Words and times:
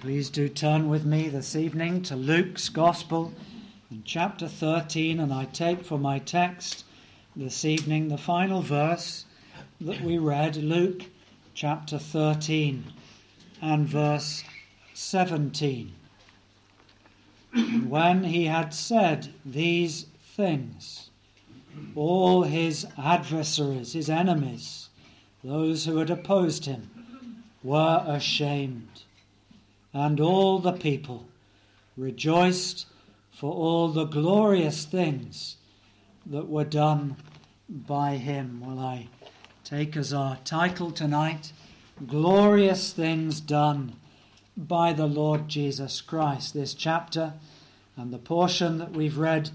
Please 0.00 0.30
do 0.30 0.48
turn 0.48 0.88
with 0.88 1.04
me 1.04 1.28
this 1.28 1.54
evening 1.54 2.00
to 2.04 2.16
Luke's 2.16 2.70
Gospel 2.70 3.34
in 3.90 4.02
chapter 4.02 4.48
13, 4.48 5.20
and 5.20 5.30
I 5.30 5.44
take 5.44 5.84
for 5.84 5.98
my 5.98 6.18
text 6.18 6.86
this 7.36 7.66
evening 7.66 8.08
the 8.08 8.16
final 8.16 8.62
verse 8.62 9.26
that 9.78 10.00
we 10.00 10.16
read, 10.16 10.56
Luke 10.56 11.02
chapter 11.52 11.98
13 11.98 12.82
and 13.60 13.86
verse 13.86 14.42
17. 14.94 15.92
when 17.86 18.24
he 18.24 18.46
had 18.46 18.72
said 18.72 19.34
these 19.44 20.06
things, 20.34 21.10
all 21.94 22.44
his 22.44 22.86
adversaries, 22.96 23.92
his 23.92 24.08
enemies, 24.08 24.88
those 25.44 25.84
who 25.84 25.98
had 25.98 26.08
opposed 26.08 26.64
him, 26.64 26.88
were 27.62 28.02
ashamed 28.06 28.89
and 29.92 30.20
all 30.20 30.58
the 30.58 30.72
people 30.72 31.26
rejoiced 31.96 32.86
for 33.32 33.52
all 33.52 33.88
the 33.88 34.04
glorious 34.04 34.84
things 34.84 35.56
that 36.26 36.48
were 36.48 36.64
done 36.64 37.16
by 37.68 38.16
him. 38.16 38.62
Well, 38.64 38.78
I 38.78 39.08
take 39.64 39.96
as 39.96 40.12
our 40.12 40.38
title 40.44 40.90
tonight 40.90 41.52
Glorious 42.06 42.92
Things 42.92 43.40
Done 43.40 43.94
by 44.56 44.92
the 44.92 45.06
Lord 45.06 45.48
Jesus 45.48 46.00
Christ. 46.00 46.54
This 46.54 46.74
chapter 46.74 47.34
and 47.96 48.12
the 48.12 48.18
portion 48.18 48.78
that 48.78 48.92
we've 48.92 49.18
read 49.18 49.50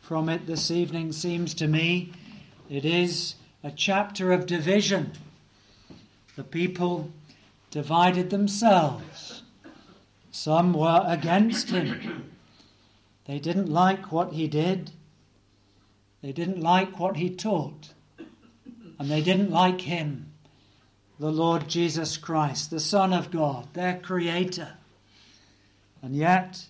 from 0.00 0.28
it 0.28 0.46
this 0.46 0.70
evening 0.70 1.12
seems 1.12 1.54
to 1.54 1.66
me 1.66 2.12
it 2.70 2.84
is 2.84 3.34
a 3.62 3.70
chapter 3.70 4.32
of 4.32 4.46
division. 4.46 5.12
The 6.36 6.44
people 6.44 7.10
divided 7.70 8.30
themselves 8.30 9.42
some 10.38 10.72
were 10.72 11.02
against 11.04 11.70
him. 11.70 12.30
They 13.24 13.40
didn't 13.40 13.68
like 13.68 14.12
what 14.12 14.34
he 14.34 14.46
did. 14.46 14.92
They 16.22 16.30
didn't 16.30 16.60
like 16.60 17.00
what 17.00 17.16
he 17.16 17.28
taught. 17.28 17.92
And 19.00 19.10
they 19.10 19.20
didn't 19.20 19.50
like 19.50 19.80
him, 19.80 20.32
the 21.18 21.32
Lord 21.32 21.66
Jesus 21.66 22.16
Christ, 22.16 22.70
the 22.70 22.78
Son 22.78 23.12
of 23.12 23.32
God, 23.32 23.74
their 23.74 23.98
Creator. 23.98 24.74
And 26.02 26.14
yet, 26.14 26.66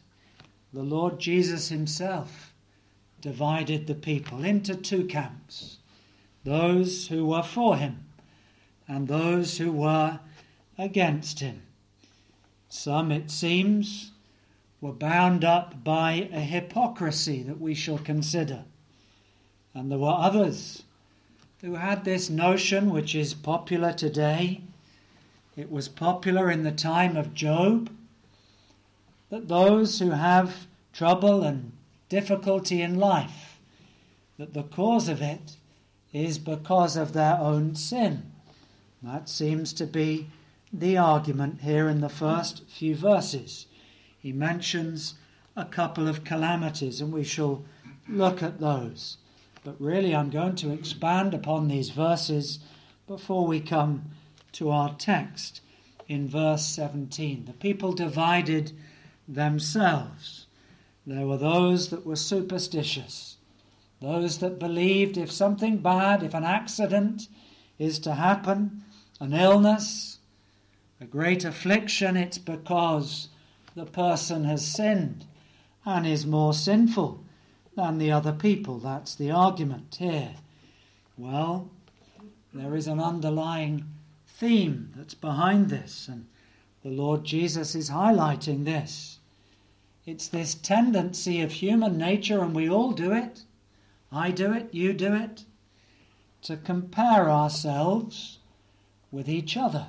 the 0.72 0.82
Lord 0.82 1.18
Jesus 1.18 1.68
himself 1.68 2.54
divided 3.20 3.86
the 3.86 3.94
people 3.94 4.44
into 4.44 4.76
two 4.76 5.04
camps 5.04 5.76
those 6.42 7.08
who 7.08 7.26
were 7.26 7.42
for 7.42 7.76
him 7.76 8.06
and 8.86 9.06
those 9.08 9.58
who 9.58 9.72
were 9.72 10.20
against 10.78 11.40
him. 11.40 11.67
Some, 12.68 13.10
it 13.10 13.30
seems, 13.30 14.12
were 14.80 14.92
bound 14.92 15.44
up 15.44 15.82
by 15.82 16.28
a 16.32 16.40
hypocrisy 16.40 17.42
that 17.42 17.60
we 17.60 17.74
shall 17.74 17.98
consider. 17.98 18.64
And 19.74 19.90
there 19.90 19.98
were 19.98 20.08
others 20.08 20.82
who 21.60 21.74
had 21.74 22.04
this 22.04 22.30
notion, 22.30 22.90
which 22.90 23.14
is 23.14 23.34
popular 23.34 23.92
today. 23.92 24.62
It 25.56 25.70
was 25.70 25.88
popular 25.88 26.50
in 26.50 26.62
the 26.62 26.72
time 26.72 27.16
of 27.16 27.34
Job 27.34 27.90
that 29.30 29.48
those 29.48 29.98
who 29.98 30.10
have 30.10 30.66
trouble 30.92 31.42
and 31.42 31.72
difficulty 32.08 32.80
in 32.80 32.98
life, 32.98 33.58
that 34.38 34.54
the 34.54 34.62
cause 34.62 35.08
of 35.08 35.20
it 35.20 35.56
is 36.12 36.38
because 36.38 36.96
of 36.96 37.12
their 37.12 37.38
own 37.38 37.74
sin. 37.74 38.30
That 39.02 39.28
seems 39.28 39.72
to 39.74 39.86
be 39.86 40.28
the 40.72 40.96
argument 40.96 41.60
here 41.62 41.88
in 41.88 42.00
the 42.00 42.08
first 42.08 42.68
few 42.68 42.94
verses. 42.94 43.66
He 44.18 44.32
mentions 44.32 45.14
a 45.56 45.64
couple 45.64 46.08
of 46.08 46.24
calamities, 46.24 47.00
and 47.00 47.12
we 47.12 47.24
shall 47.24 47.64
look 48.08 48.42
at 48.42 48.60
those. 48.60 49.18
But 49.64 49.80
really, 49.80 50.14
I'm 50.14 50.30
going 50.30 50.56
to 50.56 50.72
expand 50.72 51.34
upon 51.34 51.68
these 51.68 51.90
verses 51.90 52.58
before 53.06 53.46
we 53.46 53.60
come 53.60 54.10
to 54.52 54.70
our 54.70 54.94
text 54.94 55.60
in 56.06 56.28
verse 56.28 56.64
17. 56.64 57.46
The 57.46 57.52
people 57.52 57.92
divided 57.92 58.72
themselves. 59.26 60.46
There 61.06 61.26
were 61.26 61.38
those 61.38 61.88
that 61.88 62.04
were 62.04 62.16
superstitious, 62.16 63.36
those 64.00 64.38
that 64.38 64.58
believed 64.58 65.16
if 65.16 65.30
something 65.32 65.78
bad, 65.78 66.22
if 66.22 66.34
an 66.34 66.44
accident 66.44 67.28
is 67.78 67.98
to 68.00 68.14
happen, 68.14 68.84
an 69.20 69.32
illness, 69.32 70.17
a 71.00 71.04
great 71.04 71.44
affliction, 71.44 72.16
it's 72.16 72.38
because 72.38 73.28
the 73.74 73.86
person 73.86 74.44
has 74.44 74.66
sinned 74.66 75.24
and 75.84 76.06
is 76.06 76.26
more 76.26 76.52
sinful 76.52 77.22
than 77.76 77.98
the 77.98 78.10
other 78.10 78.32
people. 78.32 78.78
That's 78.78 79.14
the 79.14 79.30
argument 79.30 79.96
here. 79.98 80.34
Well, 81.16 81.70
there 82.52 82.74
is 82.74 82.88
an 82.88 83.00
underlying 83.00 83.84
theme 84.26 84.92
that's 84.96 85.14
behind 85.14 85.68
this, 85.68 86.08
and 86.08 86.26
the 86.82 86.90
Lord 86.90 87.24
Jesus 87.24 87.74
is 87.74 87.90
highlighting 87.90 88.64
this. 88.64 89.18
It's 90.06 90.28
this 90.28 90.54
tendency 90.54 91.40
of 91.42 91.52
human 91.52 91.98
nature, 91.98 92.40
and 92.40 92.54
we 92.54 92.68
all 92.68 92.92
do 92.92 93.12
it. 93.12 93.42
I 94.10 94.30
do 94.30 94.52
it, 94.52 94.72
you 94.72 94.92
do 94.92 95.14
it, 95.14 95.44
to 96.42 96.56
compare 96.56 97.30
ourselves 97.30 98.38
with 99.12 99.28
each 99.28 99.56
other. 99.56 99.88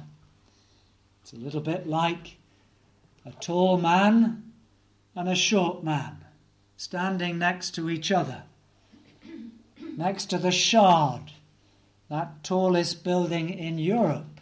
It's 1.30 1.40
a 1.40 1.46
little 1.46 1.62
bit 1.62 1.86
like 1.86 2.38
a 3.24 3.32
tall 3.34 3.78
man 3.78 4.52
and 5.14 5.30
a 5.30 5.36
short 5.36 5.84
man 5.84 6.26
standing 6.76 7.38
next 7.38 7.76
to 7.76 7.88
each 7.88 8.12
other. 8.12 8.46
Next 9.96 10.26
to 10.32 10.40
the 10.40 10.50
Shard, 10.50 11.34
that 12.10 12.44
tallest 12.44 13.04
building 13.04 13.52
in 13.52 13.78
Europe, 13.78 14.42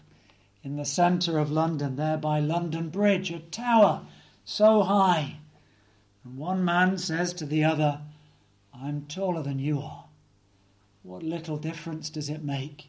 in 0.64 0.78
the 0.78 0.86
centre 0.86 1.40
of 1.40 1.52
London, 1.52 1.98
there 1.98 2.16
by 2.16 2.40
London 2.40 2.88
Bridge, 2.88 3.32
a 3.32 3.40
tower 3.40 4.06
so 4.46 4.84
high. 4.84 5.40
And 6.24 6.38
one 6.38 6.64
man 6.64 6.98
says 6.98 7.34
to 7.34 7.46
the 7.46 7.66
other, 7.66 8.00
I'm 8.74 9.08
taller 9.08 9.44
than 9.44 9.60
you 9.60 9.82
are. 9.82 10.06
What 11.04 11.22
little 11.22 11.58
difference 11.58 12.10
does 12.10 12.30
it 12.30 12.46
make 12.46 12.88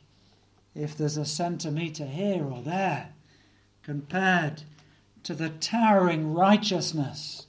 if 0.73 0.97
there's 0.97 1.17
a 1.17 1.27
centimetre 1.27 2.07
here 2.07 2.45
or 2.45 2.63
there? 2.63 3.15
Compared 3.83 4.63
to 5.25 5.35
the 5.35 5.51
towering 5.51 6.33
righteousness 6.33 7.47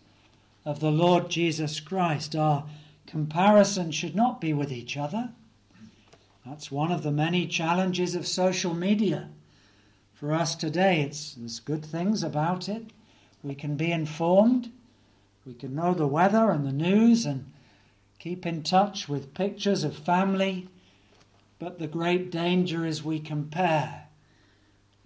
of 0.65 0.79
the 0.79 0.91
Lord 0.91 1.29
Jesus 1.29 1.79
Christ. 1.79 2.35
Our 2.35 2.65
comparison 3.07 3.91
should 3.91 4.15
not 4.15 4.41
be 4.41 4.53
with 4.53 4.71
each 4.71 4.97
other. 4.97 5.29
That's 6.45 6.71
one 6.71 6.91
of 6.91 7.03
the 7.03 7.11
many 7.11 7.47
challenges 7.47 8.15
of 8.15 8.27
social 8.27 8.73
media. 8.73 9.29
For 10.13 10.33
us 10.33 10.55
today, 10.55 11.01
it's, 11.01 11.35
there's 11.35 11.59
good 11.59 11.85
things 11.85 12.23
about 12.23 12.67
it. 12.67 12.91
We 13.41 13.55
can 13.55 13.77
be 13.77 13.91
informed, 13.91 14.71
we 15.45 15.53
can 15.53 15.73
know 15.73 15.93
the 15.93 16.07
weather 16.07 16.51
and 16.51 16.65
the 16.65 16.73
news 16.73 17.25
and 17.25 17.51
keep 18.19 18.45
in 18.45 18.63
touch 18.63 19.07
with 19.07 19.33
pictures 19.33 19.83
of 19.83 19.95
family. 19.95 20.67
But 21.57 21.79
the 21.79 21.87
great 21.87 22.29
danger 22.31 22.85
is 22.85 23.03
we 23.03 23.19
compare 23.19 24.08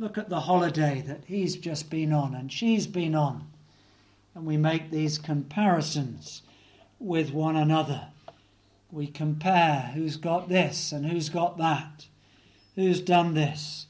Look 0.04 0.18
at 0.18 0.28
the 0.28 0.42
holiday 0.42 1.02
that 1.08 1.24
he's 1.28 1.56
just 1.56 1.90
been 1.90 2.12
on 2.12 2.36
and 2.36 2.52
she's 2.52 2.88
been 2.88 3.16
on. 3.16 3.48
And 4.36 4.46
we 4.46 4.58
make 4.58 4.92
these 4.92 5.18
comparisons 5.18 6.42
with 7.00 7.32
one 7.32 7.56
another. 7.56 8.08
We 8.92 9.08
compare 9.08 9.92
who's 9.94 10.18
got 10.18 10.50
this 10.50 10.92
and 10.92 11.06
who's 11.06 11.30
got 11.30 11.58
that, 11.58 12.08
who's 12.76 13.00
done 13.00 13.34
this 13.34 13.86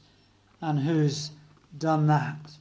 and 0.60 0.78
who's 0.78 1.32
done 1.76 2.06
that. 2.06 2.58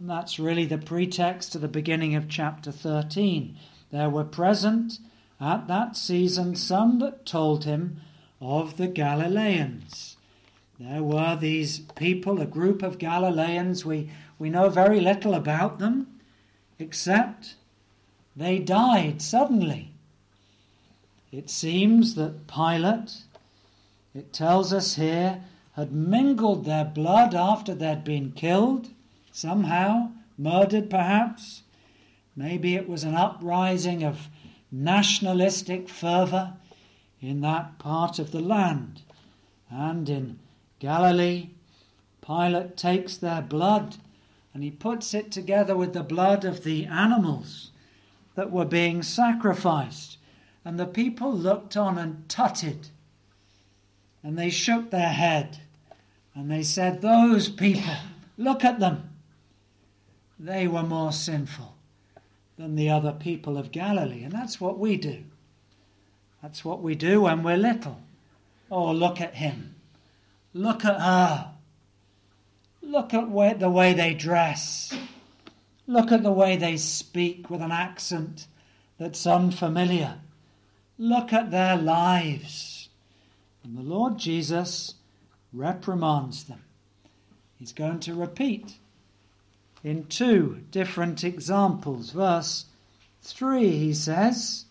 And 0.00 0.10
that's 0.10 0.40
really 0.40 0.66
the 0.66 0.76
pretext 0.76 1.52
to 1.52 1.60
the 1.60 1.68
beginning 1.68 2.16
of 2.16 2.28
chapter 2.28 2.72
13. 2.72 3.56
There 3.92 4.10
were 4.10 4.24
present 4.24 4.98
at 5.40 5.68
that 5.68 5.96
season 5.96 6.56
some 6.56 6.98
that 6.98 7.24
told 7.24 7.62
him 7.62 8.00
of 8.40 8.76
the 8.76 8.88
Galileans 8.88 10.16
there 10.78 11.02
were 11.02 11.36
these 11.36 11.80
people, 11.96 12.40
a 12.40 12.46
group 12.46 12.82
of 12.82 12.98
Galileans. 12.98 13.84
We, 13.84 14.10
we 14.38 14.48
know 14.48 14.68
very 14.68 15.00
little 15.00 15.34
about 15.34 15.80
them, 15.80 16.06
except 16.78 17.56
they 18.36 18.60
died 18.60 19.20
suddenly. 19.20 19.90
It 21.32 21.50
seems 21.50 22.14
that 22.14 22.46
Pilate, 22.46 23.22
it 24.14 24.32
tells 24.32 24.72
us 24.72 24.94
here, 24.94 25.42
had 25.72 25.92
mingled 25.92 26.64
their 26.64 26.84
blood 26.84 27.34
after 27.34 27.74
they'd 27.74 28.04
been 28.04 28.32
killed, 28.32 28.88
somehow, 29.32 30.10
murdered 30.36 30.88
perhaps. 30.88 31.62
Maybe 32.36 32.76
it 32.76 32.88
was 32.88 33.02
an 33.02 33.16
uprising 33.16 34.04
of 34.04 34.28
nationalistic 34.70 35.88
fervour 35.88 36.54
in 37.20 37.40
that 37.40 37.78
part 37.78 38.20
of 38.20 38.30
the 38.30 38.40
land. 38.40 39.02
And 39.70 40.08
in 40.08 40.38
Galilee, 40.78 41.50
Pilate 42.24 42.76
takes 42.76 43.16
their 43.16 43.42
blood 43.42 43.96
And 44.54 44.64
he 44.64 44.70
puts 44.72 45.14
it 45.14 45.30
together 45.30 45.76
with 45.76 45.92
the 45.92 46.02
blood 46.02 46.44
of 46.44 46.64
the 46.64 46.84
animals 46.86 47.70
that 48.34 48.50
were 48.50 48.64
being 48.64 49.04
sacrificed. 49.04 50.18
And 50.64 50.80
the 50.80 50.86
people 50.86 51.32
looked 51.32 51.76
on 51.76 51.96
and 51.96 52.28
tutted. 52.28 52.88
And 54.22 54.36
they 54.36 54.50
shook 54.50 54.90
their 54.90 55.10
head. 55.10 55.60
And 56.34 56.50
they 56.50 56.64
said, 56.64 57.02
Those 57.02 57.48
people, 57.48 57.94
look 58.36 58.64
at 58.64 58.80
them. 58.80 59.10
They 60.40 60.66
were 60.66 60.82
more 60.82 61.12
sinful 61.12 61.74
than 62.56 62.74
the 62.74 62.90
other 62.90 63.12
people 63.12 63.56
of 63.56 63.70
Galilee. 63.70 64.24
And 64.24 64.32
that's 64.32 64.60
what 64.60 64.78
we 64.78 64.96
do. 64.96 65.24
That's 66.42 66.64
what 66.64 66.82
we 66.82 66.94
do 66.94 67.22
when 67.22 67.42
we're 67.42 67.56
little. 67.56 68.00
Oh, 68.70 68.90
look 68.92 69.20
at 69.20 69.36
him. 69.36 69.76
Look 70.54 70.84
at 70.84 71.00
her. 71.00 71.52
Look 72.82 73.12
at 73.14 73.60
the 73.60 73.70
way 73.70 73.92
they 73.92 74.14
dress. 74.14 74.96
Look 75.86 76.12
at 76.12 76.22
the 76.22 76.32
way 76.32 76.56
they 76.56 76.76
speak 76.76 77.50
with 77.50 77.60
an 77.60 77.72
accent 77.72 78.46
that's 78.98 79.26
unfamiliar. 79.26 80.18
Look 80.98 81.32
at 81.32 81.50
their 81.50 81.76
lives. 81.76 82.88
And 83.62 83.76
the 83.76 83.82
Lord 83.82 84.18
Jesus 84.18 84.94
reprimands 85.52 86.44
them. 86.44 86.62
He's 87.58 87.72
going 87.72 88.00
to 88.00 88.14
repeat 88.14 88.74
in 89.82 90.06
two 90.06 90.62
different 90.70 91.24
examples. 91.24 92.10
Verse 92.10 92.66
3, 93.22 93.70
he 93.70 93.94
says, 93.94 94.64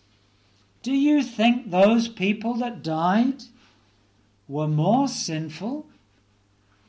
Do 0.82 0.92
you 0.92 1.22
think 1.22 1.70
those 1.70 2.08
people 2.08 2.54
that 2.54 2.82
died 2.82 3.42
were 4.48 4.66
more 4.66 5.06
sinful 5.06 5.86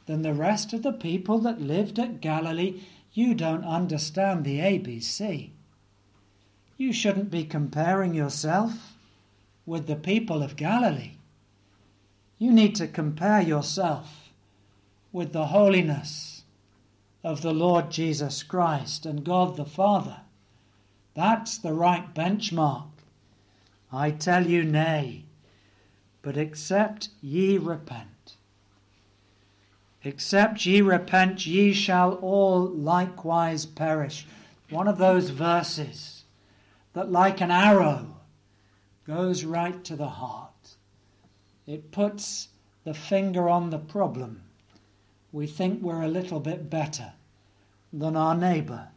than 0.05 0.21
the 0.21 0.33
rest 0.33 0.73
of 0.73 0.81
the 0.81 0.93
people 0.93 1.39
that 1.39 1.61
lived 1.61 1.99
at 1.99 2.21
Galilee? 2.21 2.81
You 3.13 3.33
don't 3.33 3.65
understand 3.65 4.45
the 4.45 4.59
ABC. 4.59 5.49
You 6.77 6.93
shouldn't 6.93 7.29
be 7.29 7.43
comparing 7.43 8.13
yourself 8.13 8.95
with 9.65 9.85
the 9.85 9.95
people 9.95 10.41
of 10.41 10.55
Galilee. 10.55 11.17
You 12.37 12.53
need 12.53 12.75
to 12.75 12.87
compare 12.87 13.41
yourself 13.41 14.31
with 15.11 15.33
the 15.33 15.47
holiness 15.47 16.43
of 17.23 17.41
the 17.41 17.53
Lord 17.53 17.91
Jesus 17.91 18.43
Christ 18.43 19.05
and 19.05 19.25
God 19.25 19.57
the 19.57 19.65
Father. 19.65 20.21
That's 21.15 21.57
the 21.57 21.73
right 21.73 22.13
benchmark. 22.15 22.87
I 23.91 24.11
tell 24.11 24.47
you, 24.47 24.63
nay, 24.63 25.25
but 26.21 26.37
except 26.37 27.09
ye 27.21 27.57
repent. 27.57 28.35
Except 30.03 30.65
ye 30.65 30.81
repent, 30.81 31.45
ye 31.45 31.73
shall 31.73 32.13
all 32.15 32.61
likewise 32.67 33.65
perish. 33.65 34.27
One 34.69 34.87
of 34.87 34.97
those 34.97 35.29
verses 35.29 36.23
that, 36.93 37.11
like 37.11 37.41
an 37.41 37.51
arrow, 37.51 38.17
goes 39.05 39.43
right 39.43 39.83
to 39.83 39.95
the 39.95 40.09
heart. 40.09 40.75
It 41.67 41.91
puts 41.91 42.49
the 42.83 42.93
finger 42.93 43.49
on 43.49 43.69
the 43.69 43.79
problem 43.79 44.41
we 45.31 45.45
think 45.45 45.81
we're 45.81 46.01
a 46.01 46.07
little 46.07 46.39
bit 46.39 46.69
better 46.69 47.13
than 47.93 48.15
our 48.15 48.35
neighbor, 48.35 48.87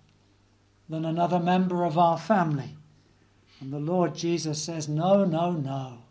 than 0.88 1.04
another 1.04 1.38
member 1.38 1.84
of 1.84 1.98
our 1.98 2.19
family. 2.19 2.76
And 3.60 3.72
the 3.72 3.78
Lord 3.78 4.14
Jesus 4.14 4.62
says, 4.62 4.88
No, 4.88 5.24
no, 5.24 5.52
no. 5.52 6.01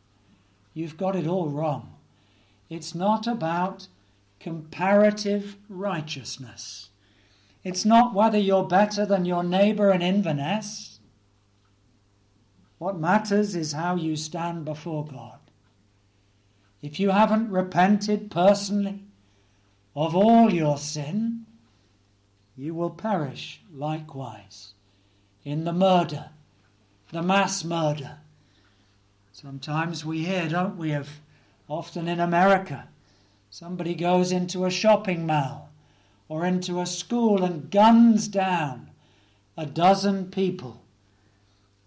You've 0.73 0.97
got 0.97 1.15
it 1.15 1.27
all 1.27 1.49
wrong. 1.49 1.95
It's 2.69 2.95
not 2.95 3.27
about 3.27 3.87
comparative 4.39 5.57
righteousness. 5.69 6.89
It's 7.63 7.85
not 7.85 8.13
whether 8.13 8.37
you're 8.37 8.63
better 8.63 9.05
than 9.05 9.25
your 9.25 9.43
neighbor 9.43 9.91
in 9.91 10.01
Inverness. 10.01 10.99
What 12.79 12.97
matters 12.97 13.55
is 13.55 13.73
how 13.73 13.95
you 13.95 14.15
stand 14.15 14.65
before 14.65 15.05
God. 15.05 15.37
If 16.81 16.99
you 16.99 17.11
haven't 17.11 17.51
repented 17.51 18.31
personally, 18.31 19.03
of 19.95 20.15
all 20.15 20.51
your 20.51 20.77
sin, 20.77 21.45
you 22.55 22.73
will 22.73 22.89
perish 22.89 23.61
likewise 23.71 24.73
in 25.43 25.63
the 25.63 25.73
murder, 25.73 26.29
the 27.11 27.21
mass 27.21 27.63
murder. 27.63 28.20
Sometimes 29.41 30.05
we 30.05 30.23
hear, 30.25 30.47
don't 30.47 30.77
we, 30.77 30.91
of 30.91 31.09
often 31.67 32.07
in 32.07 32.19
America, 32.19 32.87
somebody 33.49 33.95
goes 33.95 34.31
into 34.31 34.65
a 34.65 34.69
shopping 34.71 35.25
mall 35.25 35.69
or 36.29 36.45
into 36.45 36.79
a 36.79 36.85
school 36.85 37.43
and 37.43 37.71
guns 37.71 38.27
down 38.27 38.91
a 39.57 39.65
dozen 39.65 40.29
people. 40.29 40.83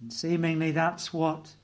And 0.00 0.12
seemingly 0.12 0.72
that's 0.72 1.12
what 1.12 1.54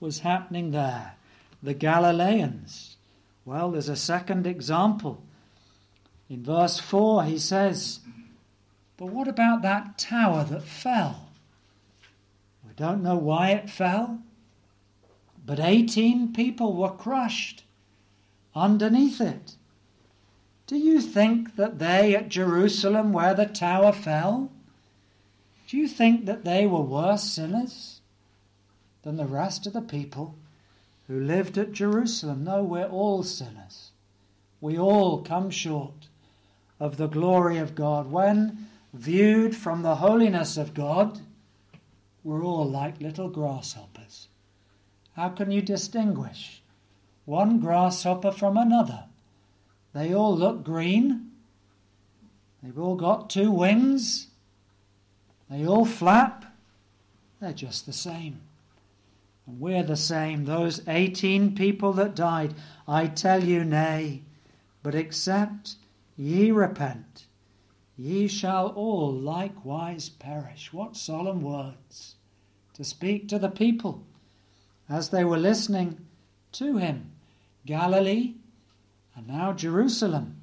was 0.00 0.20
happening 0.20 0.72
there. 0.72 1.14
The 1.62 1.74
Galileans. 1.74 2.96
Well, 3.44 3.70
there's 3.70 3.88
a 3.88 3.96
second 3.96 4.46
example 4.46 5.22
in 6.28 6.42
verse 6.42 6.80
4, 6.80 7.24
he 7.24 7.38
says, 7.38 8.00
But 8.96 9.06
what 9.06 9.28
about 9.28 9.62
that 9.62 9.96
tower 9.96 10.44
that 10.44 10.64
fell? 10.64 11.28
We 12.66 12.72
don't 12.74 13.02
know 13.02 13.16
why 13.16 13.50
it 13.50 13.70
fell, 13.70 14.18
but 15.46 15.60
18 15.60 16.32
people 16.32 16.74
were 16.74 16.90
crushed 16.90 17.62
underneath 18.54 19.20
it. 19.20 19.54
Do 20.66 20.76
you 20.76 21.00
think 21.00 21.54
that 21.54 21.78
they 21.78 22.16
at 22.16 22.28
Jerusalem, 22.28 23.12
where 23.12 23.34
the 23.34 23.46
tower 23.46 23.92
fell, 23.92 24.50
do 25.68 25.76
you 25.76 25.86
think 25.86 26.26
that 26.26 26.44
they 26.44 26.66
were 26.66 26.80
worse 26.80 27.22
sinners 27.22 28.00
than 29.02 29.16
the 29.16 29.26
rest 29.26 29.66
of 29.66 29.72
the 29.72 29.80
people 29.80 30.34
who 31.06 31.20
lived 31.20 31.56
at 31.56 31.72
Jerusalem? 31.72 32.42
No, 32.42 32.64
we're 32.64 32.88
all 32.88 33.22
sinners. 33.22 33.92
We 34.60 34.76
all 34.76 35.22
come 35.22 35.50
short 35.50 36.08
of 36.80 36.96
the 36.96 37.06
glory 37.06 37.58
of 37.58 37.74
God, 37.74 38.10
when 38.10 38.68
viewed 38.92 39.56
from 39.56 39.82
the 39.82 39.96
holiness 39.96 40.56
of 40.56 40.74
God, 40.74 41.20
we're 42.24 42.44
all 42.44 42.68
like 42.68 43.00
little 43.00 43.28
grasshoppers. 43.28 44.28
How 45.16 45.30
can 45.30 45.50
you 45.50 45.62
distinguish 45.62 46.62
one 47.24 47.58
grasshopper 47.58 48.30
from 48.30 48.56
another? 48.56 49.04
They 49.92 50.14
all 50.14 50.36
look 50.36 50.62
green. 50.62 51.32
They've 52.62 52.78
all 52.78 52.96
got 52.96 53.28
two 53.28 53.50
wings. 53.50 54.28
They 55.50 55.66
all 55.66 55.84
flap. 55.84 56.44
They're 57.40 57.52
just 57.52 57.86
the 57.86 57.92
same. 57.92 58.40
And 59.46 59.58
we're 59.60 59.82
the 59.82 59.96
same. 59.96 60.44
Those 60.44 60.86
18 60.86 61.54
people 61.54 61.92
that 61.94 62.14
died, 62.14 62.54
I 62.86 63.06
tell 63.08 63.42
you, 63.42 63.64
nay, 63.64 64.22
but 64.82 64.94
except 64.94 65.76
Ye 66.16 66.50
repent, 66.50 67.26
ye 67.98 68.26
shall 68.26 68.68
all 68.68 69.12
likewise 69.12 70.08
perish. 70.08 70.72
What 70.72 70.96
solemn 70.96 71.42
words 71.42 72.14
to 72.72 72.84
speak 72.84 73.28
to 73.28 73.38
the 73.38 73.50
people 73.50 74.02
as 74.88 75.10
they 75.10 75.24
were 75.24 75.38
listening 75.38 75.98
to 76.52 76.78
him. 76.78 77.10
Galilee 77.64 78.34
and 79.16 79.26
now 79.26 79.52
Jerusalem, 79.52 80.42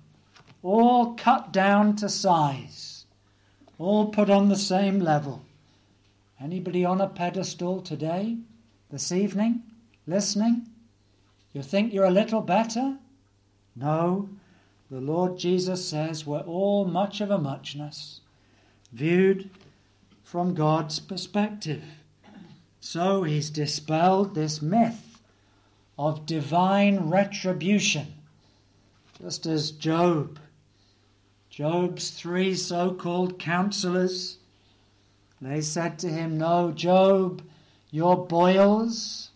all 0.63 1.13
cut 1.13 1.53
down 1.53 1.95
to 1.97 2.09
size, 2.09 3.05
all 3.77 4.07
put 4.07 4.29
on 4.29 4.49
the 4.49 4.55
same 4.55 4.99
level. 4.99 5.43
Anybody 6.41 6.83
on 6.83 6.99
a 6.99 7.07
pedestal 7.07 7.81
today, 7.81 8.37
this 8.89 9.11
evening, 9.11 9.61
listening? 10.07 10.67
You 11.53 11.61
think 11.61 11.93
you're 11.93 12.05
a 12.05 12.11
little 12.11 12.41
better? 12.41 12.97
No, 13.75 14.29
the 14.89 14.99
Lord 14.99 15.37
Jesus 15.37 15.87
says 15.87 16.25
we're 16.25 16.39
all 16.39 16.85
much 16.85 17.21
of 17.21 17.29
a 17.29 17.37
muchness, 17.37 18.21
viewed 18.91 19.49
from 20.23 20.55
God's 20.55 20.99
perspective. 20.99 21.83
So 22.85 23.23
he's 23.23 23.49
dispelled 23.49 24.35
this 24.35 24.61
myth 24.61 25.21
of 25.97 26.25
divine 26.25 27.09
retribution, 27.09 28.07
just 29.17 29.45
as 29.45 29.71
Job, 29.71 30.37
Job's 31.49 32.09
three 32.09 32.53
so 32.55 32.93
called 32.93 33.39
counselors, 33.39 34.37
they 35.39 35.61
said 35.61 35.97
to 35.99 36.09
him, 36.09 36.37
No, 36.37 36.73
Job, 36.73 37.41
your 37.89 38.27
boils, 38.27 39.29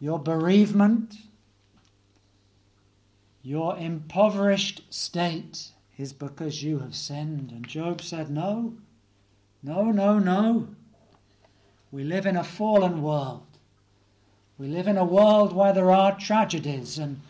your 0.00 0.18
bereavement, 0.18 1.14
your 3.44 3.76
impoverished 3.76 4.82
state 4.92 5.68
is 5.96 6.12
because 6.12 6.64
you 6.64 6.80
have 6.80 6.96
sinned. 6.96 7.52
And 7.52 7.68
Job 7.68 8.02
said, 8.02 8.28
No, 8.28 8.74
no, 9.62 9.92
no, 9.92 10.18
no. 10.18 10.74
We 11.94 12.02
live 12.02 12.26
in 12.26 12.36
a 12.36 12.42
fallen 12.42 13.02
world. 13.02 13.46
We 14.58 14.66
live 14.66 14.88
in 14.88 14.96
a 14.96 15.04
world 15.04 15.52
where 15.52 15.72
there 15.72 15.92
are 15.92 16.18
tragedies 16.18 16.98
and 16.98 17.20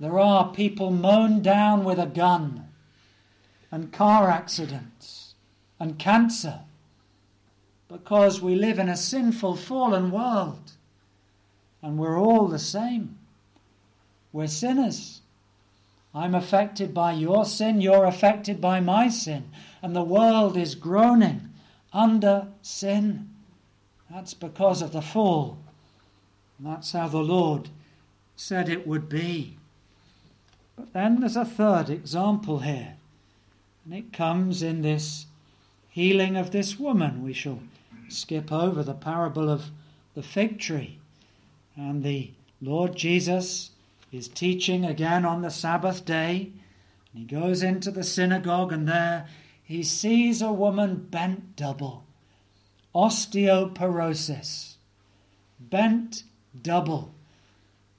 there 0.00 0.18
are 0.18 0.54
people 0.54 0.90
mown 0.90 1.42
down 1.42 1.84
with 1.84 1.98
a 1.98 2.06
gun. 2.06 2.66
and 3.70 3.92
car 3.92 4.30
accidents 4.30 5.34
and 5.78 5.98
cancer 5.98 6.60
because 7.88 8.40
we 8.40 8.54
live 8.54 8.78
in 8.78 8.88
a 8.88 8.96
sinful, 8.96 9.54
fallen 9.54 10.10
world 10.10 10.72
and 11.82 11.98
we're 11.98 12.18
all 12.18 12.48
the 12.48 12.58
same. 12.58 13.18
We're 14.32 14.46
sinners. 14.46 15.20
I'm 16.14 16.34
affected 16.34 16.94
by 16.94 17.12
your 17.12 17.44
sin, 17.44 17.82
you're 17.82 18.06
affected 18.06 18.62
by 18.62 18.80
my 18.80 19.10
sin, 19.10 19.50
and 19.82 19.94
the 19.94 20.02
world 20.02 20.56
is 20.56 20.74
groaning 20.74 21.50
under 21.92 22.48
sin. 22.62 23.35
That's 24.10 24.34
because 24.34 24.82
of 24.82 24.92
the 24.92 25.02
fall. 25.02 25.58
That's 26.58 26.92
how 26.92 27.08
the 27.08 27.18
Lord 27.18 27.68
said 28.36 28.68
it 28.68 28.86
would 28.86 29.08
be. 29.08 29.56
But 30.76 30.92
then 30.92 31.20
there's 31.20 31.36
a 31.36 31.44
third 31.44 31.90
example 31.90 32.60
here, 32.60 32.96
and 33.84 33.94
it 33.94 34.12
comes 34.12 34.62
in 34.62 34.82
this 34.82 35.26
healing 35.88 36.36
of 36.36 36.50
this 36.50 36.78
woman. 36.78 37.22
We 37.22 37.32
shall 37.32 37.60
skip 38.08 38.52
over 38.52 38.82
the 38.82 38.94
parable 38.94 39.48
of 39.48 39.70
the 40.14 40.22
fig 40.22 40.58
tree. 40.58 40.98
And 41.76 42.02
the 42.02 42.30
Lord 42.60 42.96
Jesus 42.96 43.70
is 44.12 44.28
teaching 44.28 44.84
again 44.84 45.24
on 45.24 45.42
the 45.42 45.50
Sabbath 45.50 46.04
day. 46.04 46.52
And 47.12 47.20
he 47.20 47.24
goes 47.24 47.62
into 47.62 47.90
the 47.90 48.04
synagogue, 48.04 48.72
and 48.72 48.88
there 48.88 49.26
he 49.62 49.82
sees 49.82 50.40
a 50.40 50.52
woman 50.52 51.06
bent 51.10 51.56
double. 51.56 52.05
Osteoporosis. 52.96 54.76
Bent 55.60 56.22
double. 56.62 57.14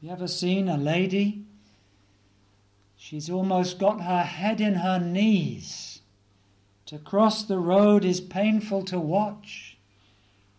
You 0.01 0.10
ever 0.10 0.27
seen 0.27 0.68
a 0.68 0.75
lady? 0.75 1.44
She's 2.98 3.30
almost 3.30 3.77
got 3.77 4.01
her 4.01 4.24
head 4.24 4.60
in 4.60 4.74
her 4.74 4.98
knees. 5.00 6.01
To 6.88 6.98
cross 6.98 7.44
the 7.44 7.60
road 7.60 8.04
is 8.04 8.20
painful 8.20 8.86
to 8.86 9.00
watch. 9.00 9.77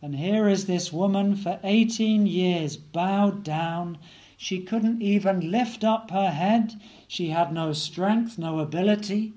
And 0.01 0.15
here 0.15 0.47
is 0.47 0.67
this 0.67 0.93
woman 0.93 1.35
for 1.35 1.59
18 1.65 2.29
years 2.29 2.77
bowed 2.77 3.43
down. 3.43 3.99
She 4.37 4.61
couldn't 4.63 5.03
even 5.03 5.51
lift 5.51 5.83
up 5.83 6.13
her 6.13 6.31
head. 6.31 6.81
She 7.09 7.31
had 7.31 7.53
no 7.53 7.73
strength, 7.73 8.39
no 8.39 8.61
ability. 8.61 9.33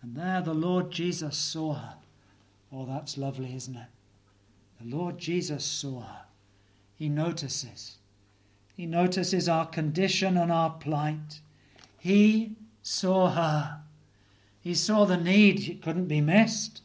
And 0.00 0.16
there 0.16 0.40
the 0.40 0.54
Lord 0.54 0.90
Jesus 0.90 1.36
saw 1.36 1.74
her. 1.74 1.94
Oh, 2.72 2.86
that's 2.86 3.18
lovely, 3.18 3.54
isn't 3.54 3.76
it? 3.76 3.88
The 4.84 4.94
Lord 4.96 5.18
Jesus 5.18 5.64
saw 5.64 6.00
her. 6.00 6.20
He 6.94 7.08
notices. 7.08 7.96
He 8.76 8.84
notices 8.84 9.48
our 9.48 9.66
condition 9.66 10.36
and 10.36 10.52
our 10.52 10.70
plight. 10.70 11.40
He 11.98 12.56
saw 12.82 13.30
her. 13.30 13.80
He 14.60 14.74
saw 14.74 15.06
the 15.06 15.16
need. 15.16 15.68
It 15.68 15.82
couldn't 15.82 16.08
be 16.08 16.20
missed. 16.20 16.82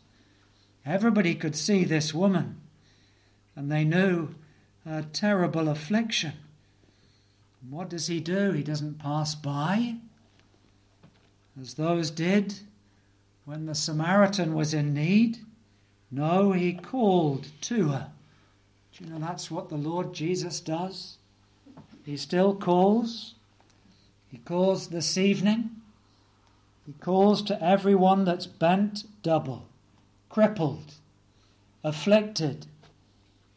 Everybody 0.85 1.35
could 1.35 1.57
see 1.57 1.83
this 1.83 2.13
woman, 2.13 2.61
and 3.55 3.69
they 3.69 3.83
knew 3.83 4.29
her 4.85 5.05
terrible 5.11 5.67
affliction. 5.67 6.33
And 7.61 7.71
what 7.71 7.89
does 7.89 8.07
he 8.07 8.21
do? 8.21 8.51
He 8.51 8.63
doesn't 8.63 8.99
pass 8.99 9.35
by, 9.35 9.95
as 11.59 11.73
those 11.73 12.11
did 12.11 12.55
when 13.43 13.65
the 13.65 13.75
Samaritan 13.75 14.53
was 14.53 14.73
in 14.73 14.93
need. 14.93 15.39
No, 16.11 16.51
he 16.51 16.73
called 16.73 17.47
to 17.61 17.89
her. 17.89 18.11
Do 18.91 19.03
you 19.03 19.11
know 19.11 19.19
that's 19.19 19.51
what 19.51 19.69
the 19.69 19.77
Lord 19.77 20.13
Jesus 20.13 20.59
does? 20.59 21.17
He 22.05 22.17
still 22.17 22.55
calls. 22.55 23.35
He 24.31 24.39
calls 24.39 24.87
this 24.87 25.17
evening. 25.17 25.69
He 26.85 26.93
calls 26.93 27.43
to 27.43 27.63
everyone 27.63 28.25
that's 28.25 28.47
bent 28.47 29.03
double, 29.21 29.67
crippled, 30.29 30.95
afflicted, 31.83 32.65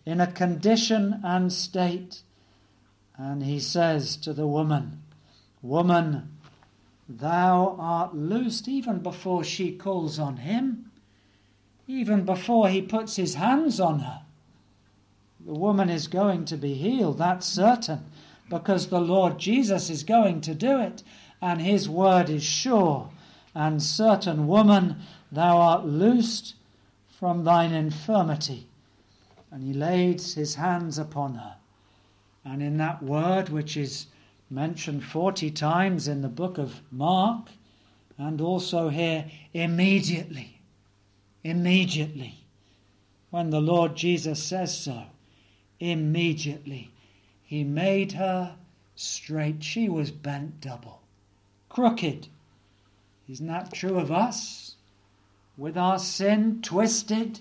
in 0.05 0.21
a 0.21 0.31
condition 0.31 1.21
and 1.25 1.51
state. 1.53 2.21
And 3.17 3.43
he 3.45 3.59
says 3.59 4.17
to 4.19 4.35
the 4.35 4.47
woman, 4.47 5.03
Woman, 5.63 6.37
thou 7.09 7.77
art 7.79 8.15
loosed 8.15 8.69
even 8.69 8.99
before 8.99 9.45
she 9.45 9.73
calls 9.73 10.19
on 10.19 10.39
him 10.39 10.92
even 11.93 12.25
before 12.25 12.69
he 12.69 12.81
puts 12.81 13.17
his 13.17 13.35
hands 13.35 13.79
on 13.79 14.01
her. 14.01 14.23
The 15.45 15.53
woman 15.53 15.91
is 15.91 16.07
going 16.07 16.47
to 16.47 16.57
be 16.57 16.75
healed, 16.75 17.19
that's 17.19 17.47
certain, 17.47 18.05
because 18.49 18.87
the 18.87 19.01
Lord 19.01 19.39
Jesus 19.39 19.91
is 19.91 20.03
going 20.03 20.41
to 20.43 20.55
do 20.55 20.81
it, 20.81 21.03
and 21.43 21.61
his 21.61 21.89
word 21.89 22.31
is 22.31 22.43
sure 22.43 23.11
and 23.55 23.83
certain. 23.83 24.47
Woman, 24.47 24.97
thou 25.31 25.59
art 25.59 25.85
loosed 25.85 26.55
from 27.11 27.45
thine 27.45 27.73
infirmity. 27.73 28.67
And 29.51 29.63
he 29.63 29.75
lays 29.75 30.35
his 30.35 30.55
hands 30.55 30.99
upon 30.99 31.35
her. 31.35 31.57
And 32.45 32.63
in 32.63 32.79
that 32.79 33.03
word, 33.03 33.51
which 33.51 33.77
is 33.77 34.07
mentioned 34.49 35.05
40 35.05 35.51
times 35.51 36.09
in 36.09 36.23
the 36.23 36.29
book 36.29 36.57
of 36.57 36.81
Mark, 36.91 37.49
and 38.17 38.41
also 38.41 38.89
here, 38.89 39.31
immediately 39.53 40.62
Immediately. 41.45 42.47
When 43.31 43.51
the 43.51 43.61
Lord 43.61 43.97
Jesus 43.97 44.43
says 44.43 44.79
so, 44.79 45.05
immediately 45.81 46.93
he 47.43 47.65
made 47.65 48.13
her 48.13 48.57
straight. 48.95 49.65
She 49.65 49.89
was 49.89 50.11
bent 50.11 50.61
double, 50.61 51.03
crooked. 51.69 52.29
Isn't 53.29 53.47
that 53.47 53.73
true 53.73 53.99
of 53.99 54.13
us? 54.13 54.77
With 55.57 55.77
our 55.77 55.99
sin 55.99 56.61
twisted. 56.63 57.41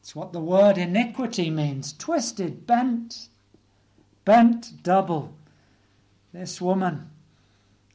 It's 0.00 0.14
what 0.14 0.32
the 0.32 0.40
word 0.40 0.78
iniquity 0.78 1.50
means 1.50 1.92
twisted, 1.94 2.66
bent, 2.66 3.28
bent 4.24 4.82
double. 4.82 5.34
This 6.32 6.60
woman, 6.60 7.10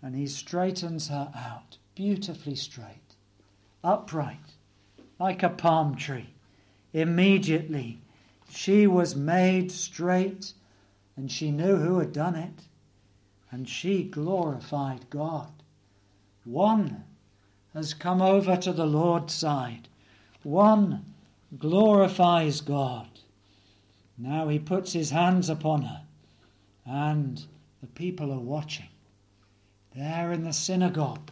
and 0.01 0.15
he 0.15 0.27
straightens 0.27 1.09
her 1.09 1.31
out, 1.35 1.77
beautifully 1.93 2.55
straight, 2.55 3.15
upright 3.83 4.55
like 5.19 5.43
a 5.43 5.49
palm 5.49 5.95
tree. 5.95 6.29
Immediately 6.93 7.99
she 8.49 8.87
was 8.87 9.15
made 9.15 9.71
straight, 9.71 10.53
and 11.15 11.31
she 11.31 11.51
knew 11.51 11.75
who 11.75 11.99
had 11.99 12.11
done 12.11 12.35
it, 12.35 12.67
and 13.51 13.69
she 13.69 14.03
glorified 14.03 15.09
God. 15.09 15.51
One 16.45 17.03
has 17.73 17.93
come 17.93 18.21
over 18.21 18.57
to 18.57 18.73
the 18.73 18.87
Lord's 18.87 19.33
side, 19.33 19.87
one 20.41 21.05
glorifies 21.57 22.61
God. 22.61 23.07
Now 24.17 24.47
he 24.47 24.59
puts 24.59 24.93
his 24.93 25.11
hands 25.11 25.49
upon 25.49 25.83
her, 25.83 26.01
and 26.85 27.45
the 27.81 27.87
people 27.87 28.31
are 28.31 28.39
watching. 28.39 28.89
There 29.95 30.31
in 30.31 30.43
the 30.43 30.53
synagogue, 30.53 31.31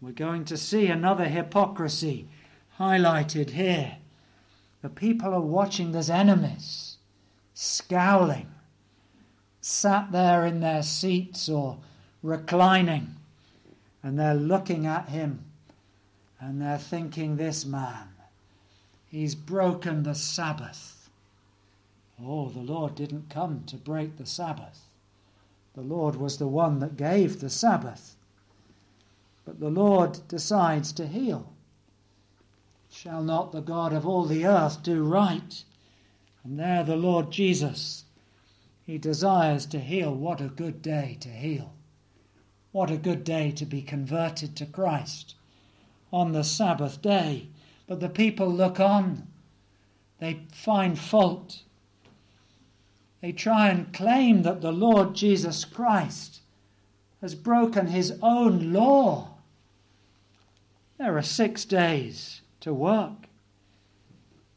we're 0.00 0.12
going 0.12 0.44
to 0.46 0.56
see 0.56 0.88
another 0.88 1.24
hypocrisy 1.24 2.28
highlighted 2.78 3.50
here. 3.50 3.96
The 4.82 4.88
people 4.88 5.32
are 5.32 5.40
watching, 5.40 5.92
there's 5.92 6.10
enemies, 6.10 6.96
scowling, 7.54 8.50
sat 9.60 10.12
there 10.12 10.44
in 10.44 10.60
their 10.60 10.82
seats 10.82 11.48
or 11.48 11.78
reclining, 12.22 13.16
and 14.02 14.18
they're 14.18 14.34
looking 14.34 14.86
at 14.86 15.08
him 15.08 15.44
and 16.44 16.60
they're 16.60 16.76
thinking, 16.76 17.36
This 17.36 17.64
man, 17.64 18.08
he's 19.06 19.34
broken 19.34 20.02
the 20.02 20.14
Sabbath. 20.14 21.08
Oh, 22.22 22.50
the 22.50 22.60
Lord 22.60 22.94
didn't 22.94 23.30
come 23.30 23.64
to 23.66 23.76
break 23.76 24.18
the 24.18 24.26
Sabbath. 24.26 24.82
The 25.74 25.80
Lord 25.80 26.16
was 26.16 26.36
the 26.36 26.46
one 26.46 26.80
that 26.80 26.98
gave 26.98 27.40
the 27.40 27.48
Sabbath. 27.48 28.16
But 29.46 29.58
the 29.58 29.70
Lord 29.70 30.20
decides 30.28 30.92
to 30.92 31.06
heal. 31.06 31.53
Shall 32.96 33.24
not 33.24 33.50
the 33.50 33.60
God 33.60 33.92
of 33.92 34.06
all 34.06 34.24
the 34.24 34.46
earth 34.46 34.84
do 34.84 35.02
right? 35.02 35.64
And 36.44 36.60
there 36.60 36.84
the 36.84 36.94
Lord 36.94 37.32
Jesus, 37.32 38.04
he 38.86 38.98
desires 38.98 39.66
to 39.66 39.80
heal. 39.80 40.14
What 40.14 40.40
a 40.40 40.46
good 40.46 40.80
day 40.80 41.18
to 41.20 41.28
heal. 41.28 41.74
What 42.70 42.92
a 42.92 42.96
good 42.96 43.24
day 43.24 43.50
to 43.50 43.66
be 43.66 43.82
converted 43.82 44.54
to 44.56 44.64
Christ 44.64 45.34
on 46.12 46.30
the 46.30 46.44
Sabbath 46.44 47.02
day. 47.02 47.48
But 47.88 47.98
the 47.98 48.08
people 48.08 48.48
look 48.48 48.78
on. 48.78 49.26
They 50.20 50.46
find 50.52 50.96
fault. 50.96 51.64
They 53.20 53.32
try 53.32 53.70
and 53.70 53.92
claim 53.92 54.42
that 54.42 54.60
the 54.60 54.72
Lord 54.72 55.14
Jesus 55.14 55.64
Christ 55.64 56.42
has 57.20 57.34
broken 57.34 57.88
his 57.88 58.16
own 58.22 58.72
law. 58.72 59.34
There 60.96 61.18
are 61.18 61.22
six 61.22 61.64
days 61.64 62.40
to 62.64 62.72
work. 62.72 63.28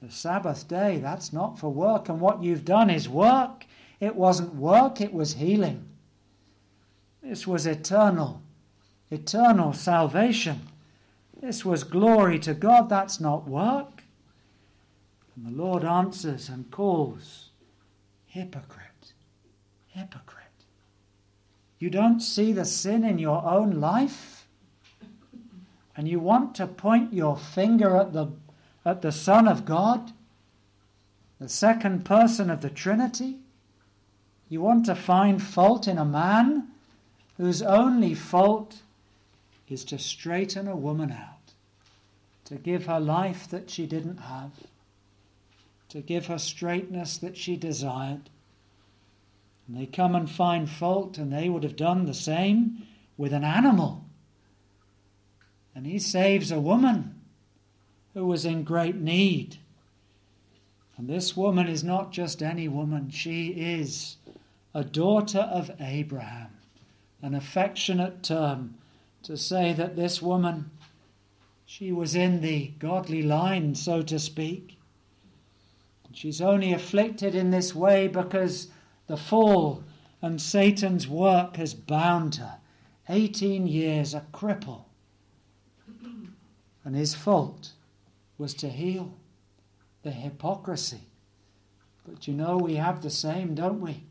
The 0.02 0.10
Sabbath 0.10 0.66
day, 0.66 1.00
that's 1.00 1.34
not 1.34 1.60
for 1.60 1.70
work, 1.70 2.08
and 2.08 2.22
what 2.22 2.42
you've 2.42 2.64
done 2.64 2.90
is 2.90 3.10
work. 3.10 3.66
It 4.00 4.16
wasn't 4.16 4.56
work, 4.56 5.02
it 5.02 5.12
was 5.12 5.34
healing. 5.34 5.90
This 7.22 7.46
was 7.46 7.66
eternal, 7.66 8.42
eternal 9.12 9.74
salvation. 9.74 10.62
This 11.42 11.66
was 11.66 11.84
glory 11.84 12.40
to 12.40 12.54
God, 12.54 12.88
that's 12.88 13.20
not 13.20 13.48
work. 13.48 14.04
And 15.36 15.46
the 15.46 15.62
Lord 15.62 15.84
answers 15.84 16.48
and 16.48 16.72
calls, 16.72 17.50
Hypocrite, 18.28 19.14
hypocrite. 19.88 20.46
You 21.80 21.90
don't 21.90 22.22
see 22.22 22.54
the 22.54 22.66
sin 22.66 23.04
in 23.04 23.20
your 23.20 23.44
own 23.44 23.82
life? 23.82 24.37
And 25.98 26.08
you 26.08 26.20
want 26.20 26.54
to 26.56 26.68
point 26.68 27.12
your 27.12 27.36
finger 27.36 27.98
at 27.98 28.14
the, 28.14 28.28
at 28.86 29.02
the 29.02 29.12
Son 29.12 29.48
of 29.48 29.66
God, 29.66 30.14
the 31.40 31.50
second 31.50 32.06
person 32.06 32.52
of 32.52 32.62
the 32.62 32.70
Trinity? 32.70 33.40
You 34.48 34.62
want 34.62 34.86
to 34.86 34.96
find 34.96 35.42
fault 35.42 35.88
in 35.88 35.98
a 35.98 36.06
man 36.06 36.68
whose 37.38 37.64
only 37.64 38.14
fault 38.14 38.82
is 39.68 39.84
to 39.86 39.98
straighten 39.98 40.68
a 40.68 40.76
woman 40.76 41.12
out, 41.12 41.54
to 42.46 42.56
give 42.56 42.86
her 42.86 43.00
life 43.00 43.50
that 43.50 43.70
she 43.70 43.88
didn't 43.88 44.18
have, 44.18 44.52
to 45.90 46.02
give 46.02 46.28
her 46.28 46.38
straightness 46.38 47.18
that 47.18 47.36
she 47.36 47.58
desired. 47.58 48.30
And 49.68 49.78
they 49.78 49.88
come 49.88 50.16
and 50.16 50.30
find 50.30 50.70
fault, 50.70 51.18
and 51.18 51.34
they 51.34 51.50
would 51.50 51.64
have 51.64 51.76
done 51.76 52.06
the 52.06 52.14
same 52.14 52.84
with 53.18 53.34
an 53.34 53.44
animal. 53.44 54.07
And 55.78 55.86
he 55.86 56.00
saves 56.00 56.52
a 56.52 56.60
woman 56.60 57.22
who 58.16 58.26
was 58.26 58.46
in 58.46 58.64
great 58.64 58.96
need. 58.96 59.58
And 60.98 61.08
this 61.08 61.38
woman 61.38 61.68
is 61.68 61.84
not 61.84 62.12
just 62.12 62.42
any 62.42 62.68
woman, 62.68 63.12
she 63.12 63.50
is 63.50 64.16
a 64.74 64.84
daughter 64.84 65.42
of 65.42 65.70
Abraham, 65.80 66.50
an 67.22 67.36
affectionate 67.36 68.24
term 68.24 68.74
to 69.22 69.38
say 69.38 69.72
that 69.74 69.96
this 69.96 70.20
woman, 70.20 70.72
she 71.68 71.92
was 71.92 72.16
in 72.16 72.42
the 72.42 72.72
godly 72.80 73.22
line, 73.22 73.76
so 73.76 74.02
to 74.02 74.18
speak. 74.18 74.80
She's 76.12 76.42
only 76.42 76.74
afflicted 76.74 77.36
in 77.36 77.52
this 77.52 77.76
way 77.76 78.08
because 78.08 78.70
the 79.06 79.16
fall 79.16 79.84
and 80.24 80.42
Satan's 80.42 81.08
work 81.08 81.58
has 81.58 81.76
bound 81.76 82.38
her. 82.38 82.56
18 83.10 83.68
years 83.68 84.16
a 84.16 84.26
cripple. 84.34 84.87
And 86.88 86.96
his 86.96 87.14
fault 87.14 87.74
was 88.38 88.54
to 88.54 88.70
heal 88.70 89.14
the 90.04 90.12
hypocrisy. 90.12 91.02
But 92.08 92.30
you 92.30 92.34
know, 92.34 92.56
we 92.56 92.76
have 92.76 93.02
the 93.02 93.10
same, 93.10 93.56
don't 93.56 93.82
we? 93.82 94.04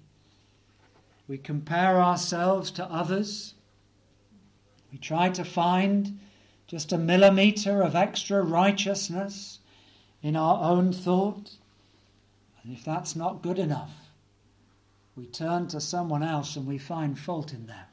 We 1.27 1.39
compare 1.39 2.03
ourselves 2.03 2.71
to 2.73 2.85
others. 2.85 3.55
We 4.93 4.99
try 4.99 5.31
to 5.31 5.43
find 5.43 6.19
just 6.67 6.93
a 6.93 6.99
millimeter 6.99 7.81
of 7.81 7.97
extra 7.97 8.43
righteousness 8.43 9.61
in 10.23 10.37
our 10.37 10.63
own 10.63 10.93
thought. 10.93 11.53
And 12.63 12.75
if 12.75 12.85
that's 12.85 13.17
not 13.17 13.41
good 13.41 13.59
enough, 13.59 14.11
we 15.17 15.25
turn 15.25 15.67
to 15.69 15.81
someone 15.81 16.23
else 16.23 16.57
and 16.57 16.67
we 16.67 16.77
find 16.77 17.19
fault 17.19 17.55
in 17.55 17.69
them. 17.69 17.87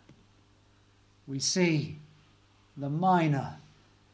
We 1.25 1.39
see 1.39 1.99
the 2.75 2.89
minor, 2.89 3.59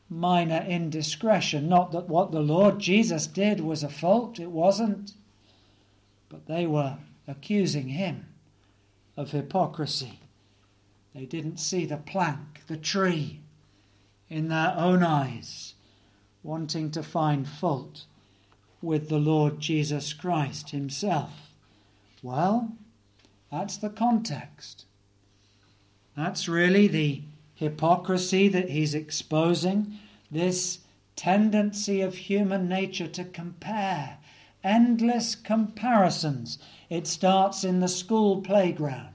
minor 0.09 0.65
indiscretion. 0.67 1.69
Not 1.69 1.91
that 1.91 2.07
what 2.07 2.31
the 2.31 2.41
Lord 2.41 2.79
Jesus 2.79 3.27
did 3.27 3.59
was 3.59 3.83
a 3.83 3.89
fault, 3.89 4.39
it 4.39 4.51
wasn't. 4.51 5.13
But 6.29 6.47
they 6.47 6.65
were 6.65 6.97
accusing 7.27 7.89
him 7.89 8.25
of 9.15 9.31
hypocrisy. 9.31 10.19
They 11.13 11.25
didn't 11.25 11.57
see 11.57 11.85
the 11.85 11.97
plank, 11.97 12.61
the 12.67 12.77
tree, 12.77 13.41
in 14.29 14.47
their 14.47 14.73
own 14.77 15.03
eyes, 15.03 15.73
wanting 16.43 16.91
to 16.91 17.03
find 17.03 17.47
fault 17.47 18.05
with 18.81 19.09
the 19.09 19.17
Lord 19.17 19.59
Jesus 19.59 20.13
Christ 20.13 20.69
Himself. 20.69 21.51
Well, 22.21 22.71
that's 23.51 23.77
the 23.77 23.89
context. 23.89 24.85
That's 26.15 26.47
really 26.47 26.87
the 26.87 27.23
hypocrisy 27.59 28.47
that 28.47 28.69
He's 28.69 28.95
exposing, 28.95 29.99
this 30.31 30.79
tendency 31.17 31.99
of 31.99 32.15
human 32.15 32.69
nature 32.69 33.07
to 33.07 33.25
compare, 33.25 34.17
endless 34.63 35.35
comparisons 35.35 36.57
it 36.89 37.05
starts 37.05 37.65
in 37.65 37.81
the 37.81 37.89
school 37.89 38.41
playground. 38.41 39.13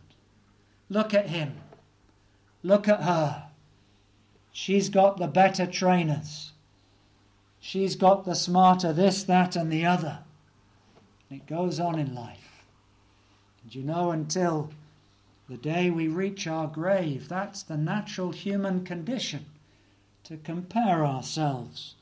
Look 0.90 1.14
at 1.14 1.30
him. 1.30 1.54
Look 2.62 2.86
at 2.86 3.02
her. 3.02 3.46
She's 4.52 4.90
got 4.90 5.16
the 5.16 5.26
better 5.26 5.66
trainers. 5.66 6.52
She's 7.58 7.96
got 7.96 8.26
the 8.26 8.34
smarter 8.34 8.92
this, 8.92 9.24
that, 9.24 9.56
and 9.56 9.72
the 9.72 9.86
other. 9.86 10.18
And 11.30 11.40
It 11.40 11.46
goes 11.46 11.80
on 11.80 11.98
in 11.98 12.14
life. 12.14 12.66
And 13.62 13.74
you 13.74 13.82
know, 13.82 14.10
until 14.10 14.70
the 15.48 15.56
day 15.56 15.90
we 15.90 16.08
reach 16.08 16.46
our 16.46 16.66
grave, 16.66 17.28
that's 17.28 17.62
the 17.62 17.76
natural 17.76 18.32
human 18.32 18.84
condition 18.84 19.46
to 20.24 20.36
compare 20.38 21.04
ourselves 21.04 21.94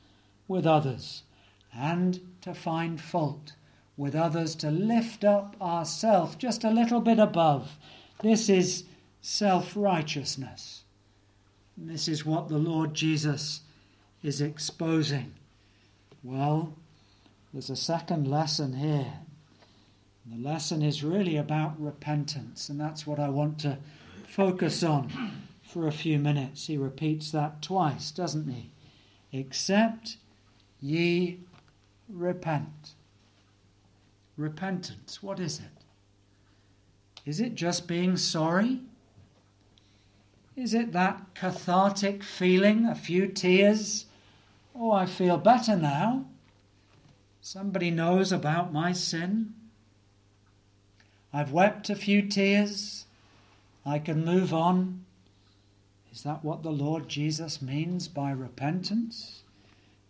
with 0.47 0.65
others 0.65 1.23
and 1.73 2.19
to 2.41 2.53
find 2.53 3.01
fault 3.01 3.53
with 3.97 4.15
others 4.15 4.55
to 4.55 4.71
lift 4.71 5.23
up 5.23 5.55
ourself 5.61 6.37
just 6.37 6.63
a 6.63 6.69
little 6.69 6.99
bit 6.99 7.19
above. 7.19 7.77
This 8.21 8.49
is 8.49 8.85
self 9.21 9.75
righteousness. 9.75 10.83
This 11.77 12.07
is 12.07 12.25
what 12.25 12.49
the 12.49 12.57
Lord 12.57 12.93
Jesus 12.93 13.61
is 14.23 14.41
exposing. 14.41 15.33
Well, 16.23 16.73
there's 17.51 17.69
a 17.69 17.75
second 17.75 18.27
lesson 18.27 18.73
here. 18.73 19.13
The 20.25 20.41
lesson 20.41 20.81
is 20.81 21.03
really 21.03 21.35
about 21.35 21.79
repentance, 21.81 22.69
and 22.69 22.79
that's 22.79 23.05
what 23.05 23.19
I 23.19 23.29
want 23.29 23.59
to 23.59 23.77
focus 24.27 24.81
on 24.81 25.11
for 25.61 25.87
a 25.87 25.91
few 25.91 26.17
minutes. 26.17 26.67
He 26.67 26.77
repeats 26.77 27.31
that 27.31 27.61
twice, 27.61 28.09
doesn't 28.11 28.49
he? 28.49 28.71
Except 29.31 30.17
ye 30.79 31.39
repent. 32.07 32.93
Repentance, 34.37 35.21
what 35.21 35.39
is 35.39 35.59
it? 35.59 35.83
Is 37.25 37.39
it 37.39 37.55
just 37.55 37.87
being 37.87 38.17
sorry? 38.17 38.81
Is 40.55 40.73
it 40.73 40.93
that 40.93 41.33
cathartic 41.33 42.23
feeling, 42.23 42.85
a 42.85 42.95
few 42.95 43.27
tears? 43.27 44.05
Oh, 44.75 44.91
I 44.91 45.05
feel 45.05 45.37
better 45.37 45.75
now. 45.75 46.25
Somebody 47.41 47.91
knows 47.91 48.31
about 48.31 48.71
my 48.71 48.93
sin. 48.93 49.53
I've 51.33 51.51
wept 51.51 51.89
a 51.89 51.95
few 51.95 52.21
tears. 52.21 53.05
I 53.85 53.97
can 53.97 54.23
move 54.23 54.53
on. 54.53 55.03
Is 56.11 56.21
that 56.21 56.43
what 56.43 56.61
the 56.61 56.71
Lord 56.71 57.09
Jesus 57.09 57.59
means 57.59 58.07
by 58.07 58.29
repentance? 58.31 59.41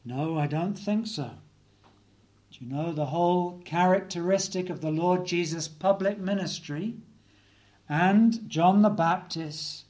No, 0.03 0.37
I 0.37 0.47
don't 0.47 0.77
think 0.77 1.07
so. 1.07 1.31
Do 2.51 2.65
you 2.65 2.71
know 2.71 2.91
the 2.91 3.05
whole 3.05 3.61
characteristic 3.63 4.69
of 4.69 4.81
the 4.81 4.91
Lord 4.91 5.25
Jesus' 5.25 5.69
public 5.69 6.19
ministry 6.19 6.95
and 7.87 8.49
John 8.49 8.81
the 8.81 8.89
Baptist 8.89 9.85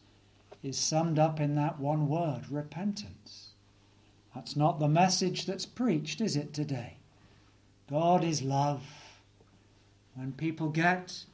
is 0.62 0.78
summed 0.78 1.18
up 1.18 1.40
in 1.40 1.56
that 1.56 1.80
one 1.80 2.08
word 2.08 2.44
repentance? 2.52 3.50
That's 4.36 4.56
not 4.56 4.80
the 4.80 4.88
message 4.88 5.48
that's 5.48 5.66
preached, 5.66 6.22
is 6.22 6.36
it, 6.36 6.54
today? 6.54 6.98
God 7.90 8.24
is 8.24 8.44
love. 8.44 9.03
When 10.16 10.34
people 10.34 10.70
get 10.70 11.26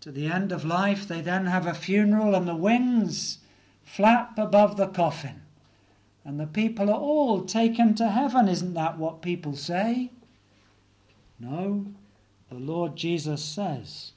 to 0.00 0.10
the 0.10 0.26
end 0.26 0.52
of 0.52 0.64
life, 0.64 1.06
they 1.06 1.20
then 1.20 1.46
have 1.46 1.66
a 1.66 1.74
funeral 1.74 2.34
and 2.34 2.48
the 2.48 2.56
wings 2.56 3.38
flap 3.84 4.38
above 4.38 4.76
the 4.76 4.88
coffin. 4.88 5.42
And 6.24 6.38
the 6.38 6.46
people 6.46 6.88
are 6.88 7.00
all 7.00 7.44
taken 7.44 7.94
to 7.96 8.10
heaven. 8.10 8.48
Isn't 8.48 8.74
that 8.74 8.98
what 8.98 9.22
people 9.22 9.56
say? 9.56 10.10
No, 11.38 11.86
the 12.48 12.54
Lord 12.58 12.96
Jesus 12.96 13.44
says, 13.44 14.12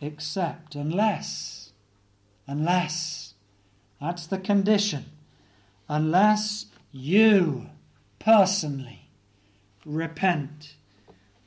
except, 0.00 0.74
unless, 0.74 1.72
unless, 2.46 3.34
that's 4.00 4.26
the 4.26 4.38
condition, 4.38 5.04
unless 5.88 6.66
you 6.90 7.66
personally 8.18 9.08
repent 9.84 10.74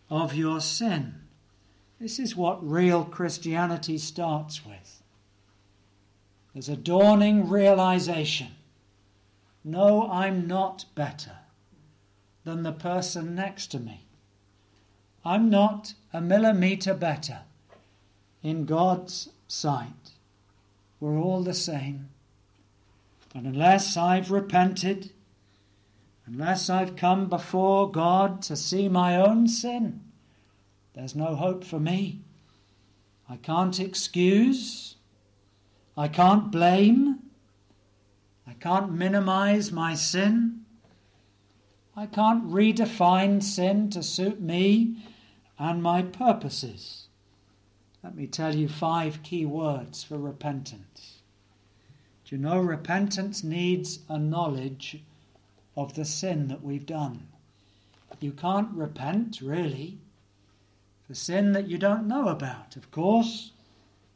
of 0.10 0.36
your 0.36 0.62
sin. 0.62 1.25
This 2.00 2.20
is 2.20 2.36
what 2.36 2.68
real 2.68 3.06
Christianity 3.06 3.98
starts 3.98 4.66
with. 4.66 5.02
There's 6.54 6.70
a 6.70 6.76
dawning 6.76 7.50
realization 7.50 8.48
no, 9.68 10.08
I'm 10.12 10.46
not 10.46 10.86
better 10.94 11.40
than 12.44 12.62
the 12.62 12.72
person 12.72 13.34
next 13.34 13.72
to 13.72 13.80
me. 13.80 14.06
I'm 15.26 15.50
not 15.50 15.96
a 16.14 16.22
millimeter 16.22 16.94
better 16.94 17.40
in 18.44 18.66
God's 18.66 19.30
sight. 19.48 20.12
We're 21.00 21.18
all 21.18 21.42
the 21.42 21.56
same. 21.56 22.10
And 23.34 23.48
unless 23.48 23.98
I've 23.98 24.30
repented, 24.30 25.10
Unless 26.28 26.72
I've 26.72 26.96
come 26.96 27.30
before 27.30 27.92
God 27.92 28.42
to 28.44 28.56
see 28.56 28.90
my 28.90 29.16
own 29.16 29.48
sin, 29.48 30.02
there's 30.96 31.16
no 31.16 31.36
hope 31.36 31.64
for 31.64 31.80
me. 31.80 32.22
I 33.30 33.36
can't 33.36 33.80
excuse. 33.80 34.96
I 35.98 36.08
can't 36.08 36.52
blame. 36.52 37.20
I 38.48 38.54
can't 38.54 38.94
minimize 38.94 39.72
my 39.72 39.94
sin. 39.96 40.62
I 41.98 42.06
can't 42.06 42.50
redefine 42.50 43.44
sin 43.44 43.90
to 43.92 44.02
suit 44.02 44.42
me 44.42 44.98
and 45.60 45.84
my 45.84 46.02
purposes. 46.02 47.08
Let 48.04 48.16
me 48.16 48.28
tell 48.28 48.56
you 48.56 48.68
five 48.70 49.24
key 49.24 49.46
words 49.46 50.04
for 50.04 50.18
repentance. 50.18 51.22
Do 52.24 52.36
you 52.36 52.42
know 52.42 52.60
repentance 52.60 53.44
needs 53.44 54.00
a 54.08 54.18
knowledge 54.18 55.04
of 55.76 55.94
the 55.94 56.06
sin 56.06 56.48
that 56.48 56.64
we've 56.64 56.86
done? 56.86 57.28
You 58.20 58.32
can't 58.32 58.72
repent, 58.74 59.42
really, 59.42 60.00
for 61.08 61.14
sin 61.14 61.52
that 61.54 61.68
you 61.68 61.78
don't 61.78 62.08
know 62.08 62.30
about, 62.30 62.76
of 62.76 62.90
course. 62.92 63.52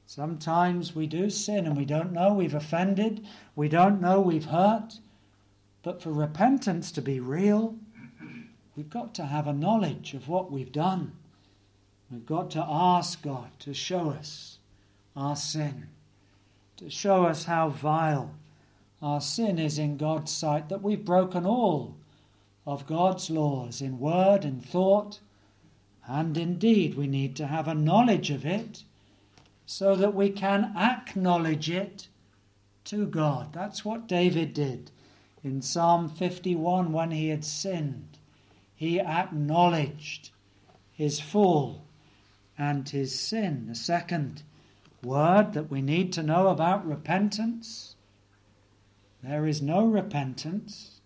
Sometimes 0.05 0.95
we 0.95 1.05
do 1.05 1.29
sin 1.29 1.67
and 1.67 1.77
we 1.77 1.85
don't 1.85 2.11
know 2.11 2.33
we've 2.33 2.55
offended, 2.55 3.25
we 3.55 3.69
don't 3.69 4.01
know 4.01 4.19
we've 4.19 4.45
hurt. 4.45 4.99
But 5.83 6.01
for 6.01 6.11
repentance 6.11 6.91
to 6.93 7.01
be 7.01 7.19
real, 7.19 7.75
we've 8.75 8.89
got 8.89 9.13
to 9.15 9.25
have 9.25 9.47
a 9.47 9.53
knowledge 9.53 10.13
of 10.13 10.27
what 10.27 10.51
we've 10.51 10.71
done. 10.71 11.13
We've 12.11 12.25
got 12.25 12.49
to 12.51 12.65
ask 12.67 13.21
God 13.21 13.51
to 13.59 13.73
show 13.73 14.09
us 14.09 14.57
our 15.15 15.35
sin, 15.35 15.87
to 16.77 16.89
show 16.89 17.25
us 17.25 17.43
how 17.43 17.69
vile 17.69 18.33
our 19.01 19.21
sin 19.21 19.59
is 19.59 19.77
in 19.77 19.97
God's 19.97 20.31
sight, 20.31 20.69
that 20.69 20.81
we've 20.81 21.05
broken 21.05 21.45
all 21.45 21.95
of 22.65 22.87
God's 22.87 23.29
laws 23.29 23.81
in 23.81 23.99
word 23.99 24.43
and 24.43 24.65
thought, 24.65 25.19
and 26.09 26.35
indeed 26.37 26.95
we 26.95 27.07
need 27.07 27.35
to 27.35 27.47
have 27.47 27.67
a 27.67 27.75
knowledge 27.75 28.31
of 28.31 28.45
it 28.45 28.83
so 29.65 29.95
that 29.95 30.15
we 30.15 30.29
can 30.29 30.73
acknowledge 30.75 31.69
it 31.69 32.07
to 32.85 33.05
God. 33.05 33.53
That's 33.53 33.85
what 33.85 34.07
David 34.07 34.53
did 34.53 34.89
in 35.43 35.61
Psalm 35.61 36.09
51 36.09 36.91
when 36.91 37.11
he 37.11 37.29
had 37.29 37.45
sinned. 37.45 38.17
He 38.75 38.99
acknowledged 38.99 40.31
his 40.91 41.19
fall 41.19 41.85
and 42.57 42.89
his 42.89 43.17
sin. 43.17 43.67
The 43.67 43.75
second 43.75 44.41
word 45.03 45.53
that 45.53 45.69
we 45.69 45.81
need 45.81 46.11
to 46.13 46.23
know 46.23 46.47
about 46.47 46.85
repentance 46.87 47.95
there 49.21 49.45
is 49.45 49.61
no 49.61 49.85
repentance 49.85 51.01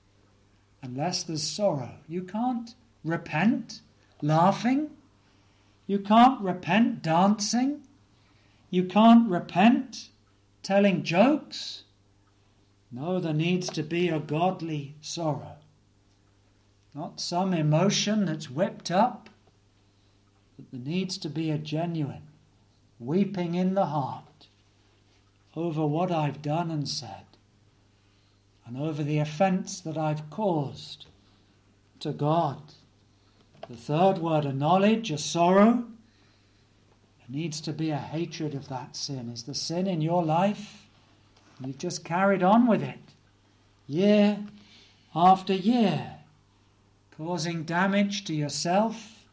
unless 0.82 1.24
there's 1.24 1.44
sorrow. 1.44 1.96
You 2.08 2.24
can't 2.24 2.76
repent 3.04 3.82
laughing. 4.24 4.90
You 5.86 6.00
can't 6.00 6.42
repent 6.42 7.04
dancing. 7.04 7.82
You 8.70 8.86
can't 8.86 9.30
repent 9.30 10.10
telling 10.64 11.04
jokes. 11.04 11.84
No, 12.92 13.20
there 13.20 13.34
needs 13.34 13.70
to 13.72 13.84
be 13.84 14.08
a 14.08 14.20
godly 14.20 14.96
sorrow. 15.02 15.58
Not 16.96 17.20
some 17.20 17.54
emotion 17.54 18.26
that's 18.26 18.50
whipped 18.50 18.90
up, 18.90 19.30
but 20.56 20.72
there 20.72 20.94
needs 20.94 21.18
to 21.18 21.30
be 21.30 21.52
a 21.52 21.58
genuine 21.58 22.28
weeping 23.00 23.56
in 23.56 23.74
the 23.74 23.88
heart 23.88 24.48
over 25.56 25.86
what 25.86 26.12
I've 26.12 26.42
done 26.42 26.72
and 26.72 26.88
said, 26.88 27.26
and 28.66 28.78
over 28.78 29.04
the 29.04 29.20
offence 29.20 29.82
that 29.82 29.98
I've 29.98 30.30
caused 30.30 31.08
to 32.00 32.12
God. 32.12 32.62
The 33.69 33.78
third 33.78 34.17
word, 34.17 34.45
a 34.45 34.54
knowledge, 34.54 35.10
a 35.10 35.17
sorrow, 35.17 35.86
there 37.19 37.30
needs 37.30 37.62
to 37.62 37.71
be 37.71 37.91
a 37.91 37.97
hatred 37.97 38.54
of 38.56 38.67
that 38.67 38.95
sin. 38.95 39.30
Is 39.30 39.43
the 39.43 39.56
sin 39.56 39.88
in 39.88 40.02
your 40.02 40.23
life? 40.23 40.86
You've 41.65 41.78
just 41.78 42.04
carried 42.04 42.43
on 42.43 42.67
with 42.67 42.84
it 42.84 42.99
year 43.88 44.39
after 45.15 45.54
year, 45.54 46.17
causing 47.15 47.63
damage 47.63 48.26
to 48.26 48.34
yourself 48.34 49.26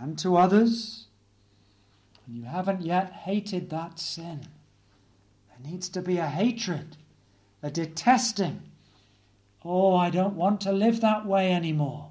and 0.00 0.18
to 0.18 0.36
others, 0.36 1.06
and 2.26 2.36
you 2.36 2.44
haven't 2.44 2.82
yet 2.82 3.12
hated 3.12 3.68
that 3.70 3.98
sin. 3.98 4.40
There 5.48 5.70
needs 5.70 5.88
to 5.90 6.00
be 6.00 6.18
a 6.18 6.26
hatred, 6.26 6.96
a 7.62 7.70
detesting. 7.70 8.62
Oh, 9.64 9.96
I 9.96 10.08
don't 10.10 10.34
want 10.34 10.60
to 10.62 10.72
live 10.72 11.00
that 11.00 11.26
way 11.26 11.52
anymore. 11.52 12.07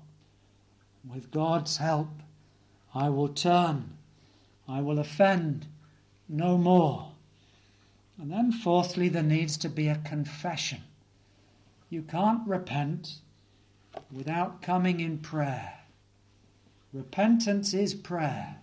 With 1.13 1.32
God's 1.32 1.78
help, 1.78 2.10
I 2.93 3.10
will 3.10 3.30
turn 3.30 3.98
I 4.67 4.82
will 4.82 5.00
offend 5.00 5.67
no 6.28 6.58
more. 6.58 7.12
And 8.20 8.32
then, 8.32 8.52
fourthly, 8.52 9.08
there 9.10 9.24
needs 9.24 9.56
to 9.58 9.70
be 9.70 9.88
a 9.88 9.96
confession. 9.96 10.84
You 11.89 12.02
can't 12.02 12.46
repent 12.48 13.20
without 14.12 14.62
coming 14.62 15.00
in 15.00 15.20
prayer. 15.20 15.74
Repentance 16.91 17.74
is 17.74 17.93
prayer. 17.93 18.58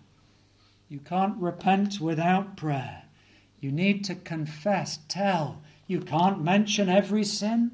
You 0.88 0.98
can't 0.98 1.36
repent 1.38 2.00
without 2.00 2.56
prayer. 2.56 3.04
You 3.60 3.72
need 3.72 4.04
to 4.04 4.14
confess, 4.14 4.98
tell. 5.08 5.62
You 5.86 6.00
can't 6.00 6.42
mention 6.42 6.88
every 6.88 7.24
sin, 7.24 7.70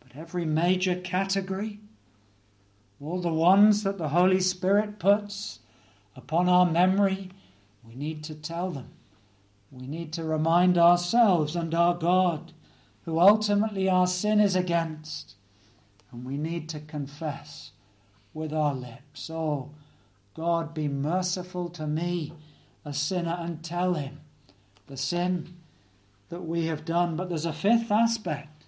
but 0.00 0.16
every 0.16 0.44
major 0.44 0.96
category, 0.96 1.80
all 3.00 3.20
the 3.20 3.32
ones 3.32 3.82
that 3.82 3.98
the 3.98 4.10
Holy 4.10 4.40
Spirit 4.40 4.98
puts 4.98 5.60
upon 6.14 6.48
our 6.48 6.66
memory, 6.66 7.30
we 7.86 7.94
need 7.94 8.22
to 8.24 8.34
tell 8.34 8.70
them. 8.70 8.90
We 9.70 9.86
need 9.86 10.12
to 10.14 10.24
remind 10.24 10.76
ourselves 10.76 11.56
and 11.56 11.74
our 11.74 11.94
God, 11.94 12.52
who 13.04 13.18
ultimately 13.18 13.88
our 13.88 14.06
sin 14.06 14.40
is 14.40 14.54
against. 14.54 15.34
And 16.12 16.24
we 16.24 16.36
need 16.36 16.68
to 16.70 16.80
confess 16.80 17.70
with 18.34 18.52
our 18.52 18.74
lips, 18.74 19.30
Oh, 19.30 19.70
God, 20.34 20.74
be 20.74 20.88
merciful 20.88 21.68
to 21.70 21.86
me, 21.86 22.32
a 22.84 22.92
sinner, 22.92 23.36
and 23.40 23.62
tell 23.62 23.94
him 23.94 24.20
the 24.86 24.96
sin 24.96 25.56
that 26.28 26.42
we 26.42 26.66
have 26.66 26.84
done. 26.84 27.16
But 27.16 27.28
there's 27.28 27.46
a 27.46 27.52
fifth 27.52 27.90
aspect. 27.90 28.64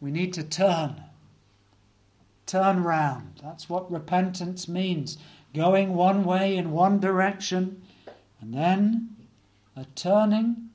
We 0.00 0.10
need 0.10 0.32
to 0.34 0.42
turn. 0.42 1.02
Turn 2.46 2.82
round. 2.82 3.40
That's 3.42 3.68
what 3.68 3.90
repentance 3.90 4.68
means 4.68 5.18
going 5.54 5.94
one 5.94 6.24
way 6.24 6.56
in 6.56 6.72
one 6.72 6.98
direction, 6.98 7.82
and 8.40 8.54
then 8.54 9.16
a 9.76 9.84
turning 9.94 10.70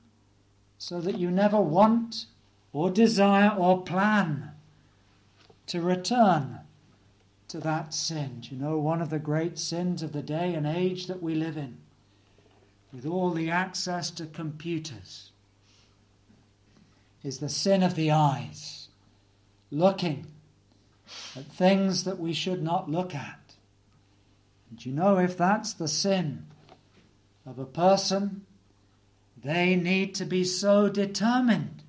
so 0.78 1.00
that 1.00 1.18
you 1.18 1.30
never 1.30 1.60
want 1.60 2.26
or 2.72 2.90
desire 2.90 3.50
or 3.50 3.82
plan 3.82 4.52
to 5.66 5.80
return 5.80 6.60
to 7.48 7.58
that 7.60 7.92
sin. 7.92 8.40
Do 8.40 8.54
you 8.54 8.60
know 8.60 8.78
one 8.78 9.02
of 9.02 9.10
the 9.10 9.18
great 9.18 9.58
sins 9.58 10.02
of 10.02 10.12
the 10.12 10.22
day 10.22 10.54
and 10.54 10.66
age 10.66 11.06
that 11.06 11.22
we 11.22 11.34
live 11.34 11.56
in, 11.56 11.78
with 12.92 13.06
all 13.06 13.30
the 13.30 13.50
access 13.50 14.10
to 14.12 14.26
computers, 14.26 15.30
is 17.22 17.38
the 17.38 17.48
sin 17.48 17.82
of 17.82 17.94
the 17.94 18.10
eyes, 18.10 18.88
looking 19.70 20.26
at 21.36 21.46
things 21.46 22.04
that 22.04 22.18
we 22.18 22.32
should 22.32 22.62
not 22.62 22.90
look 22.90 23.14
at. 23.14 23.54
And 24.70 24.84
you 24.84 24.92
know, 24.92 25.18
if 25.18 25.36
that's 25.36 25.72
the 25.72 25.88
sin 25.88 26.46
of 27.46 27.58
a 27.58 27.64
person, 27.64 28.44
they 29.36 29.76
need 29.76 30.14
to 30.16 30.24
be 30.24 30.44
so 30.44 30.88
determined 30.88 31.82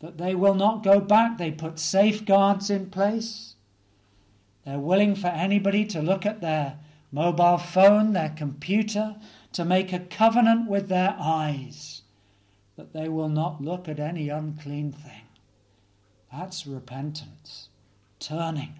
that 0.00 0.18
they 0.18 0.34
will 0.34 0.54
not 0.54 0.82
go 0.82 1.00
back. 1.00 1.38
They 1.38 1.50
put 1.50 1.78
safeguards 1.78 2.70
in 2.70 2.90
place. 2.90 3.54
They're 4.64 4.78
willing 4.78 5.14
for 5.14 5.28
anybody 5.28 5.84
to 5.86 6.02
look 6.02 6.26
at 6.26 6.40
their 6.40 6.78
mobile 7.12 7.58
phone, 7.58 8.12
their 8.12 8.30
computer, 8.30 9.16
to 9.52 9.64
make 9.64 9.92
a 9.92 9.98
covenant 9.98 10.68
with 10.68 10.88
their 10.88 11.16
eyes 11.18 12.02
that 12.76 12.92
they 12.92 13.08
will 13.08 13.28
not 13.28 13.60
look 13.60 13.88
at 13.88 13.98
any 13.98 14.28
unclean 14.28 14.92
thing. 14.92 15.26
That's 16.32 16.66
repentance, 16.66 17.68
turning, 18.20 18.74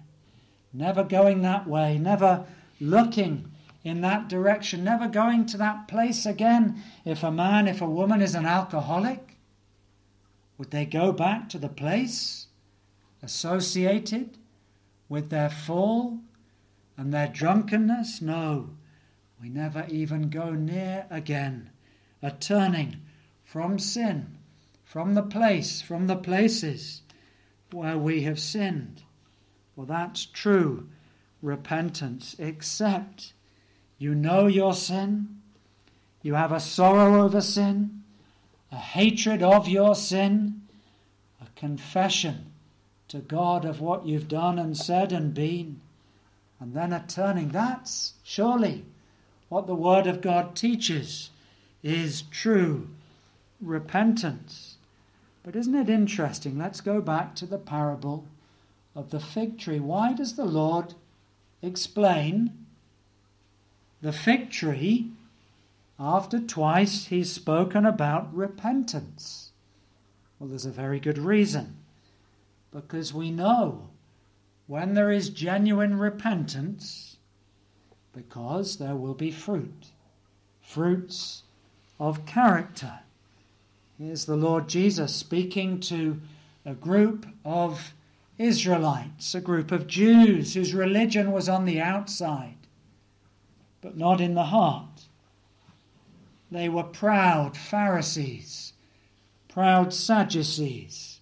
never 0.71 1.03
going 1.03 1.41
that 1.41 1.67
way, 1.67 1.97
never 1.97 2.45
looking 2.79 3.51
in 3.83 4.01
that 4.01 4.29
direction, 4.29 4.83
never 4.83 5.07
going 5.07 5.45
to 5.47 5.57
that 5.57 5.87
place 5.87 6.25
again. 6.25 6.81
If 7.03 7.23
a 7.23 7.31
man, 7.31 7.67
if 7.67 7.81
a 7.81 7.89
woman 7.89 8.21
is 8.21 8.35
an 8.35 8.45
alcoholic, 8.45 9.37
would 10.57 10.71
they 10.71 10.85
go 10.85 11.11
back 11.11 11.49
to 11.49 11.57
the 11.57 11.69
place 11.69 12.45
associated 13.23 14.37
with 15.09 15.29
their 15.29 15.49
fall 15.49 16.19
and 16.95 17.11
their 17.11 17.27
drunkenness? 17.27 18.21
No, 18.21 18.69
we 19.41 19.49
never 19.49 19.85
even 19.89 20.29
go 20.29 20.51
near 20.51 21.07
again. 21.09 21.71
A 22.21 22.29
turning 22.29 22.97
from 23.43 23.79
sin, 23.79 24.37
from 24.83 25.15
the 25.15 25.23
place, 25.23 25.81
from 25.81 26.05
the 26.05 26.15
places 26.15 27.01
where 27.71 27.97
we 27.97 28.21
have 28.21 28.39
sinned. 28.39 29.01
Well, 29.75 29.85
that's 29.85 30.25
true 30.25 30.87
repentance, 31.41 32.35
except 32.37 33.33
you 33.97 34.13
know 34.13 34.47
your 34.47 34.73
sin, 34.73 35.41
you 36.21 36.35
have 36.35 36.51
a 36.51 36.59
sorrow 36.59 37.23
over 37.23 37.41
sin, 37.41 38.03
a 38.71 38.77
hatred 38.77 39.41
of 39.41 39.67
your 39.67 39.95
sin, 39.95 40.61
a 41.41 41.47
confession 41.55 42.51
to 43.07 43.19
God 43.19 43.65
of 43.65 43.81
what 43.81 44.05
you've 44.05 44.27
done 44.27 44.57
and 44.59 44.77
said 44.77 45.11
and 45.11 45.33
been, 45.33 45.81
and 46.59 46.73
then 46.73 46.93
a 46.93 47.03
turning. 47.07 47.49
That's 47.49 48.13
surely 48.23 48.85
what 49.49 49.67
the 49.67 49.75
Word 49.75 50.07
of 50.07 50.21
God 50.21 50.55
teaches 50.55 51.29
is 51.83 52.21
true 52.23 52.87
repentance. 53.59 54.77
But 55.43 55.55
isn't 55.55 55.75
it 55.75 55.89
interesting? 55.89 56.57
Let's 56.57 56.81
go 56.81 57.01
back 57.01 57.35
to 57.35 57.45
the 57.45 57.57
parable 57.57 58.25
of 58.95 59.09
the 59.09 59.19
fig 59.19 59.57
tree. 59.57 59.79
Why 59.79 60.13
does 60.13 60.35
the 60.35 60.45
Lord 60.45 60.93
explain 61.61 62.65
the 64.01 64.11
fig 64.11 64.49
tree 64.49 65.11
after 65.99 66.39
twice 66.39 67.05
he's 67.05 67.31
spoken 67.31 67.85
about 67.85 68.33
repentance? 68.35 69.51
Well, 70.39 70.49
there's 70.49 70.65
a 70.65 70.71
very 70.71 70.99
good 70.99 71.17
reason. 71.17 71.77
Because 72.71 73.13
we 73.13 73.31
know 73.31 73.89
when 74.67 74.93
there 74.93 75.11
is 75.11 75.29
genuine 75.29 75.99
repentance, 75.99 77.17
because 78.13 78.77
there 78.77 78.95
will 78.95 79.13
be 79.13 79.31
fruit, 79.31 79.87
fruits 80.61 81.43
of 81.99 82.25
character. 82.25 82.99
Here's 83.99 84.25
the 84.25 84.35
Lord 84.35 84.67
Jesus 84.67 85.13
speaking 85.13 85.79
to 85.81 86.19
a 86.65 86.73
group 86.73 87.25
of 87.45 87.93
Israelites, 88.41 89.35
a 89.35 89.41
group 89.41 89.71
of 89.71 89.87
Jews 89.87 90.53
whose 90.53 90.73
religion 90.73 91.31
was 91.31 91.47
on 91.47 91.65
the 91.65 91.79
outside, 91.79 92.57
but 93.81 93.97
not 93.97 94.19
in 94.19 94.33
the 94.33 94.45
heart. 94.45 95.07
They 96.51 96.67
were 96.67 96.83
proud 96.83 97.55
Pharisees, 97.55 98.73
proud 99.47 99.93
Sadducees, 99.93 101.19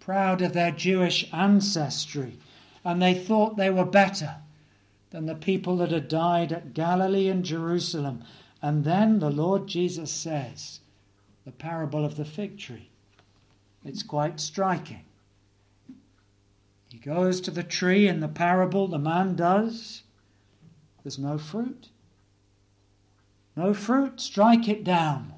proud 0.00 0.42
of 0.42 0.52
their 0.52 0.70
Jewish 0.70 1.28
ancestry, 1.32 2.38
and 2.84 3.00
they 3.00 3.14
thought 3.14 3.56
they 3.56 3.70
were 3.70 3.86
better 3.86 4.36
than 5.10 5.26
the 5.26 5.34
people 5.34 5.76
that 5.78 5.92
had 5.92 6.08
died 6.08 6.52
at 6.52 6.74
Galilee 6.74 7.28
and 7.28 7.44
Jerusalem. 7.44 8.24
And 8.60 8.84
then 8.84 9.20
the 9.20 9.30
Lord 9.30 9.66
Jesus 9.66 10.10
says, 10.10 10.80
the 11.44 11.52
parable 11.52 12.04
of 12.04 12.16
the 12.16 12.24
fig 12.24 12.58
tree. 12.58 12.88
It's 13.84 14.02
quite 14.02 14.40
striking. 14.40 15.04
Goes 17.04 17.42
to 17.42 17.50
the 17.50 17.62
tree 17.62 18.08
in 18.08 18.20
the 18.20 18.28
parable, 18.28 18.88
the 18.88 18.98
man 18.98 19.36
does. 19.36 20.04
There's 21.02 21.18
no 21.18 21.36
fruit. 21.36 21.90
No 23.54 23.74
fruit, 23.74 24.22
strike 24.22 24.66
it 24.68 24.82
down. 24.84 25.34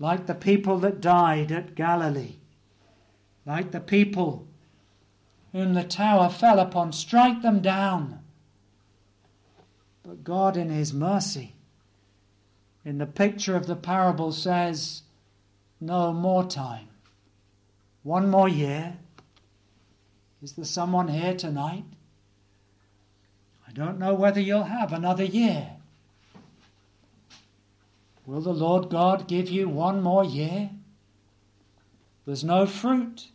Like 0.00 0.26
the 0.26 0.34
people 0.34 0.80
that 0.80 1.00
died 1.00 1.52
at 1.52 1.76
Galilee, 1.76 2.38
like 3.46 3.70
the 3.70 3.80
people 3.80 4.48
whom 5.52 5.74
the 5.74 5.84
tower 5.84 6.28
fell 6.28 6.58
upon, 6.58 6.92
strike 6.92 7.42
them 7.42 7.60
down. 7.60 8.18
But 10.02 10.24
God, 10.24 10.56
in 10.56 10.68
His 10.68 10.92
mercy, 10.92 11.54
in 12.84 12.98
the 12.98 13.06
picture 13.06 13.54
of 13.54 13.68
the 13.68 13.76
parable 13.76 14.32
says, 14.32 15.02
No 15.80 16.12
more 16.12 16.44
time. 16.44 16.88
One 18.02 18.28
more 18.28 18.48
year. 18.48 18.98
Is 20.42 20.52
there 20.52 20.64
someone 20.64 21.08
here 21.08 21.34
tonight? 21.34 21.84
I 23.66 23.72
don't 23.72 23.98
know 23.98 24.14
whether 24.14 24.40
you'll 24.40 24.64
have 24.64 24.92
another 24.92 25.24
year. 25.24 25.72
Will 28.26 28.40
the 28.40 28.52
Lord 28.52 28.90
God 28.90 29.28
give 29.28 29.48
you 29.48 29.68
one 29.68 30.02
more 30.02 30.24
year? 30.24 30.70
There's 32.26 32.44
no 32.44 32.66
fruit. 32.66 33.28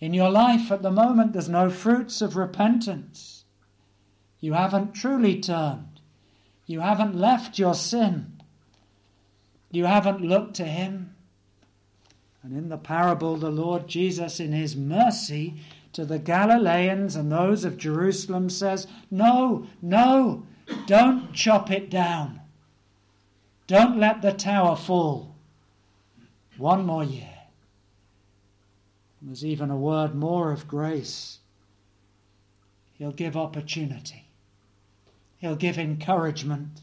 In 0.00 0.14
your 0.14 0.30
life 0.30 0.70
at 0.70 0.82
the 0.82 0.90
moment, 0.90 1.32
there's 1.32 1.48
no 1.48 1.68
fruits 1.68 2.22
of 2.22 2.36
repentance. 2.36 3.44
You 4.40 4.54
haven't 4.54 4.94
truly 4.94 5.40
turned. 5.40 6.00
You 6.66 6.80
haven't 6.80 7.16
left 7.16 7.58
your 7.58 7.74
sin. 7.74 8.40
You 9.70 9.84
haven't 9.84 10.20
looked 10.20 10.54
to 10.56 10.64
him. 10.64 11.14
And 12.42 12.56
in 12.56 12.68
the 12.68 12.78
parable, 12.78 13.36
the 13.36 13.50
Lord 13.50 13.88
Jesus, 13.88 14.40
in 14.40 14.52
his 14.52 14.76
mercy 14.76 15.60
to 15.92 16.04
the 16.04 16.18
Galileans 16.18 17.16
and 17.16 17.30
those 17.30 17.64
of 17.64 17.76
Jerusalem, 17.76 18.50
says, 18.50 18.86
No, 19.10 19.66
no, 19.80 20.46
don't 20.86 21.32
chop 21.32 21.70
it 21.70 21.90
down. 21.90 22.40
Don't 23.66 23.98
let 23.98 24.22
the 24.22 24.32
tower 24.32 24.76
fall. 24.76 25.34
One 26.56 26.86
more 26.86 27.04
year. 27.04 27.38
There's 29.20 29.44
even 29.44 29.70
a 29.70 29.76
word 29.76 30.14
more 30.14 30.52
of 30.52 30.68
grace. 30.68 31.38
He'll 32.94 33.12
give 33.12 33.36
opportunity. 33.36 34.24
He'll 35.38 35.56
give 35.56 35.78
encouragement. 35.78 36.80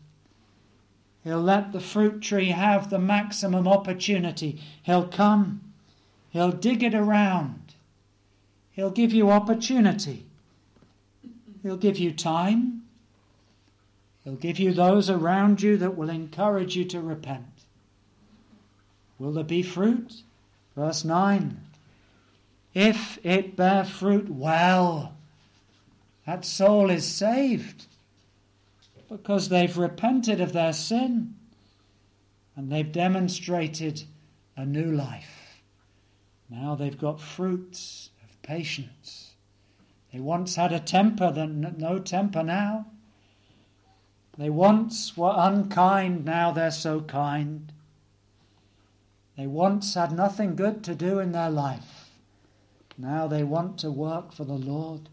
He'll 1.24 1.42
let 1.42 1.72
the 1.72 1.80
fruit 1.80 2.22
tree 2.22 2.52
have 2.52 2.90
the 2.90 3.00
maximum 3.00 3.68
opportunity. 3.68 4.62
He'll 4.84 5.08
come. 5.08 5.74
He'll 6.30 6.52
dig 6.52 6.84
it 6.84 6.94
around. 6.94 7.65
He'll 8.76 8.92
give 8.92 9.14
you 9.14 9.32
opportunity. 9.32 10.26
He'll 11.64 11.78
give 11.78 11.98
you 11.98 12.12
time. 12.12 12.84
He'll 14.24 14.36
give 14.36 14.60
you 14.60 14.74
those 14.74 15.10
around 15.10 15.62
you 15.62 15.78
that 15.78 15.96
will 15.96 16.10
encourage 16.10 16.76
you 16.76 16.84
to 16.86 17.00
repent. 17.00 17.46
Will 19.18 19.32
there 19.32 19.46
be 19.46 19.64
fruit? 19.64 20.24
Verse 20.76 21.06
9. 21.06 21.58
If 22.74 23.18
it 23.24 23.56
bear 23.56 23.86
fruit, 23.86 24.30
well, 24.30 25.14
that 26.26 26.44
soul 26.44 26.90
is 26.90 27.08
saved 27.08 27.86
because 29.10 29.48
they've 29.48 29.78
repented 29.78 30.42
of 30.42 30.52
their 30.52 30.74
sin 30.74 31.36
and 32.58 32.70
they've 32.70 32.92
demonstrated 32.92 34.04
a 34.58 34.66
new 34.66 34.92
life. 34.92 35.62
Now 36.50 36.76
they've 36.76 36.98
got 36.98 37.22
fruits 37.22 38.10
patience. 38.46 39.34
They 40.14 40.20
once 40.20 40.56
had 40.56 40.72
a 40.72 40.80
temper, 40.80 41.32
then 41.32 41.76
no 41.78 42.00
temper 42.00 42.44
now. 42.44 42.86
They 44.38 44.50
once 44.50 45.18
were 45.18 45.34
unkind, 45.36 46.26
now 46.26 46.52
they're 46.52 46.72
so 46.72 47.02
kind. 47.02 47.72
They 49.38 49.48
once 49.48 49.94
had 49.94 50.12
nothing 50.12 50.56
good 50.56 50.84
to 50.84 50.96
do 50.96 51.20
in 51.20 51.32
their 51.32 51.50
life. 51.50 52.12
Now 52.98 53.28
they 53.28 53.44
want 53.44 53.78
to 53.80 53.92
work 53.92 54.32
for 54.32 54.46
the 54.46 54.54
Lord. 54.54 55.10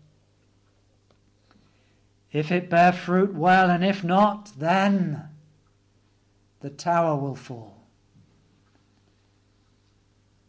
If 2.30 2.52
it 2.52 2.70
bear 2.70 2.92
fruit, 2.92 3.34
well, 3.34 3.70
and 3.70 3.84
if 3.84 4.04
not, 4.04 4.52
then 4.56 5.28
the 6.60 6.70
tower 6.70 7.16
will 7.16 7.34
fall. 7.34 7.82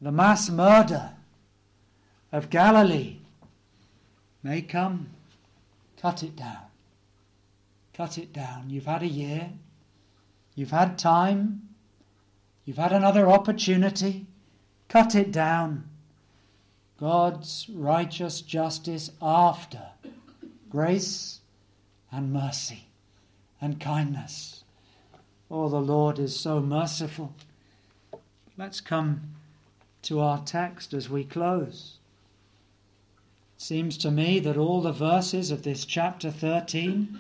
The 0.01 0.11
mass 0.11 0.49
murder 0.49 1.11
of 2.33 2.49
Galilee 2.49 3.19
may 4.41 4.61
come. 4.63 5.11
Cut 6.01 6.23
it 6.23 6.35
down. 6.35 6.65
Cut 7.93 8.17
it 8.17 8.33
down. 8.33 8.69
You've 8.69 8.87
had 8.87 9.03
a 9.03 9.07
year. 9.07 9.51
You've 10.55 10.71
had 10.71 10.97
time. 10.97 11.69
You've 12.65 12.77
had 12.77 12.91
another 12.91 13.29
opportunity. 13.29 14.25
Cut 14.89 15.13
it 15.13 15.31
down. 15.31 15.87
God's 16.99 17.69
righteous 17.71 18.41
justice 18.41 19.11
after 19.21 19.83
grace 20.69 21.39
and 22.11 22.33
mercy 22.33 22.87
and 23.61 23.79
kindness. 23.79 24.63
Oh, 25.51 25.69
the 25.69 25.79
Lord 25.79 26.17
is 26.17 26.37
so 26.37 26.59
merciful. 26.59 27.33
Let's 28.57 28.81
come 28.81 29.21
to 30.03 30.19
our 30.19 30.41
text 30.43 30.93
as 30.93 31.09
we 31.09 31.23
close. 31.23 31.99
Seems 33.63 33.95
to 33.99 34.12
me 34.12 34.39
that 34.39 34.58
all 34.58 34.82
the 34.82 34.91
verses 34.91 35.49
of 35.49 35.63
this 35.63 35.86
chapter 35.86 36.30
13 36.30 37.17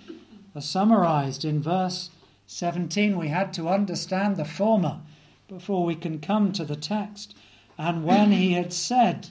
are 0.53 0.59
summarized 0.59 1.45
in 1.45 1.61
verse 1.61 2.09
17. 2.47 3.17
We 3.17 3.29
had 3.29 3.53
to 3.53 3.69
understand 3.69 4.35
the 4.35 4.43
former 4.43 4.99
before 5.47 5.85
we 5.85 5.95
can 5.95 6.19
come 6.19 6.51
to 6.51 6.65
the 6.65 6.75
text. 6.75 7.33
And 7.77 8.03
when 8.03 8.33
he 8.33 8.51
had 8.51 8.73
said 8.73 9.29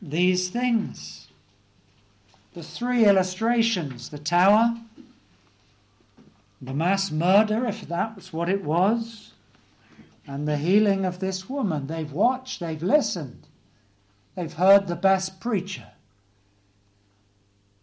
these 0.00 0.48
things, 0.48 1.28
the 2.54 2.62
three 2.62 3.04
illustrations 3.04 4.08
the 4.08 4.18
tower, 4.18 4.78
the 6.62 6.72
mass 6.72 7.10
murder, 7.10 7.66
if 7.66 7.82
that 7.82 8.16
was 8.16 8.32
what 8.32 8.48
it 8.48 8.64
was, 8.64 9.34
and 10.26 10.48
the 10.48 10.56
healing 10.56 11.04
of 11.04 11.18
this 11.18 11.50
woman. 11.50 11.86
They've 11.86 12.10
watched, 12.10 12.60
they've 12.60 12.82
listened, 12.82 13.46
They've 14.36 14.54
heard 14.54 14.86
the 14.86 14.96
best 14.96 15.38
preacher. 15.38 15.88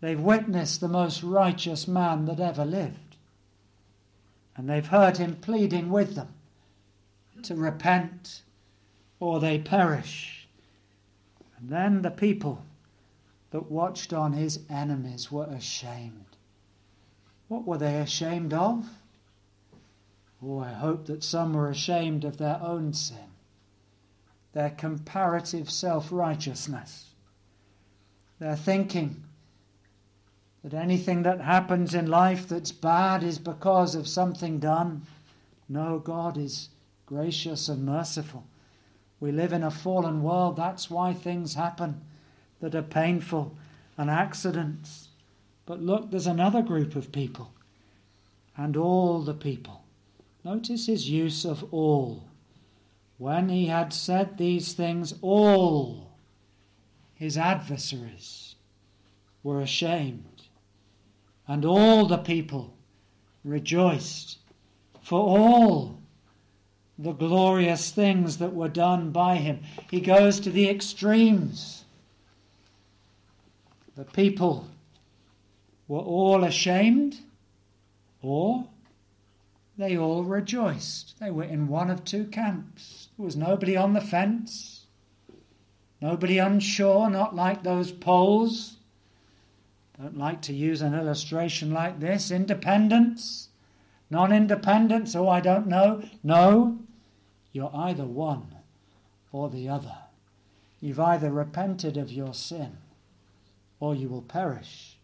They've 0.04 0.20
witnessed 0.20 0.82
the 0.82 0.89
most 0.89 1.24
righteous 1.24 1.88
man 1.88 2.26
that 2.26 2.42
ever 2.42 2.66
lived. 2.66 3.16
And 4.58 4.70
they've 4.70 4.86
heard 4.86 5.16
him 5.16 5.38
pleading 5.38 5.89
with 5.89 6.16
them 6.16 6.34
to 7.44 7.56
repent 7.56 8.42
or 9.22 9.39
they 9.39 9.60
perish. 9.60 10.46
And 11.58 11.70
then 11.70 12.02
the 12.02 12.12
people 12.12 12.66
that 13.52 13.72
watched 13.72 14.12
on 14.12 14.34
his 14.34 14.60
enemies 14.70 15.32
were 15.32 15.46
ashamed. 15.46 16.36
What 17.48 17.66
were 17.66 17.78
they 17.78 17.96
ashamed 17.96 18.54
of? 18.54 18.86
Oh, 20.44 20.60
I 20.60 20.74
hope 20.74 21.06
that 21.06 21.24
some 21.24 21.54
were 21.54 21.70
ashamed 21.70 22.26
of 22.26 22.36
their 22.36 22.60
own 22.62 22.92
sin, 22.92 23.32
their 24.52 24.72
comparative 24.72 25.72
self 25.72 26.12
righteousness, 26.12 27.12
their 28.39 28.58
thinking 28.58 29.23
that 30.63 30.73
anything 30.73 31.23
that 31.23 31.41
happens 31.41 31.93
in 31.93 32.08
life 32.08 32.47
that's 32.47 32.71
bad 32.71 33.21
is 33.21 33.38
because 33.38 33.95
of 33.95 34.08
something 34.08 34.60
done. 34.60 35.02
No, 35.67 35.99
God 35.99 36.38
is 36.38 36.69
gracious 37.06 37.67
and 37.67 37.86
merciful. 37.86 38.45
We 39.19 39.32
live 39.32 39.52
in 39.52 39.63
a 39.63 39.71
fallen 39.71 40.23
world. 40.23 40.56
That's 40.56 40.89
why 40.89 41.13
things 41.13 41.56
happen 41.56 42.02
that 42.62 42.76
are 42.76 42.82
painful 42.82 43.56
and 43.97 44.10
accidents. 44.10 45.10
But 45.65 45.82
look, 45.82 46.12
there's 46.12 46.28
another 46.28 46.62
group 46.62 46.95
of 46.95 47.12
people. 47.12 47.52
And 48.56 48.78
all 48.78 49.21
the 49.21 49.34
people. 49.34 49.84
Notice 50.45 50.88
his 50.88 51.10
use 51.10 51.45
of 51.45 51.73
all. 51.73 52.23
When 53.17 53.49
he 53.49 53.67
had 53.67 53.93
said 53.93 54.38
these 54.38 54.73
things, 54.73 55.13
all 55.21 56.12
his 57.15 57.38
adversaries 57.38 58.56
were 59.41 59.62
ashamed 59.62 60.33
and 61.47 61.65
all 61.65 62.06
the 62.06 62.17
people 62.17 62.73
rejoiced 63.43 64.38
for 65.01 65.19
all 65.19 65.99
the 66.97 67.12
glorious 67.12 67.91
things 67.91 68.38
that 68.38 68.53
were 68.53 68.69
done 68.69 69.12
by 69.12 69.36
him. 69.36 69.62
He 69.89 69.99
goes 69.99 70.39
to 70.41 70.49
the 70.49 70.69
extremes. 70.69 71.84
The 73.95 74.06
people 74.06 74.67
were 75.88 75.99
all 75.99 76.43
ashamed, 76.43 77.19
or 78.21 78.65
they 79.77 79.97
all 79.97 80.23
rejoiced. 80.23 81.19
They 81.19 81.32
were 81.32 81.43
in 81.43 81.67
one 81.67 81.89
of 81.89 82.06
two 82.06 82.25
camps. 82.25 83.10
There 83.17 83.25
was 83.25 83.36
nobody 83.36 83.75
on 83.75 83.93
the 83.93 84.01
fence, 84.01 84.86
nobody 85.99 86.38
unsure, 86.38 87.10
not 87.10 87.36
like 87.36 87.63
those 87.63 87.91
polls 87.91 88.77
don't 90.04 90.18
like 90.18 90.42
to 90.42 90.54
use 90.54 90.82
an 90.82 90.94
illustration 90.94 91.72
like 91.72 92.02
this. 92.02 92.30
Independence, 92.30 93.48
non 94.10 94.34
independence, 94.34 95.16
oh, 95.16 95.30
I 95.30 95.39
don't 95.39 95.68
know. 95.68 96.04
No, 96.22 96.80
you're 97.54 97.72
either 97.74 98.04
one 98.04 98.48
or 99.32 99.50
the 99.50 99.70
other. 99.70 99.96
You've 100.82 101.00
either 101.00 101.32
repented 101.32 101.96
of 101.96 102.12
your 102.12 102.34
sin 102.34 102.78
or 103.80 103.96
you 103.96 104.10
will 104.10 104.22
perish. 104.22 104.98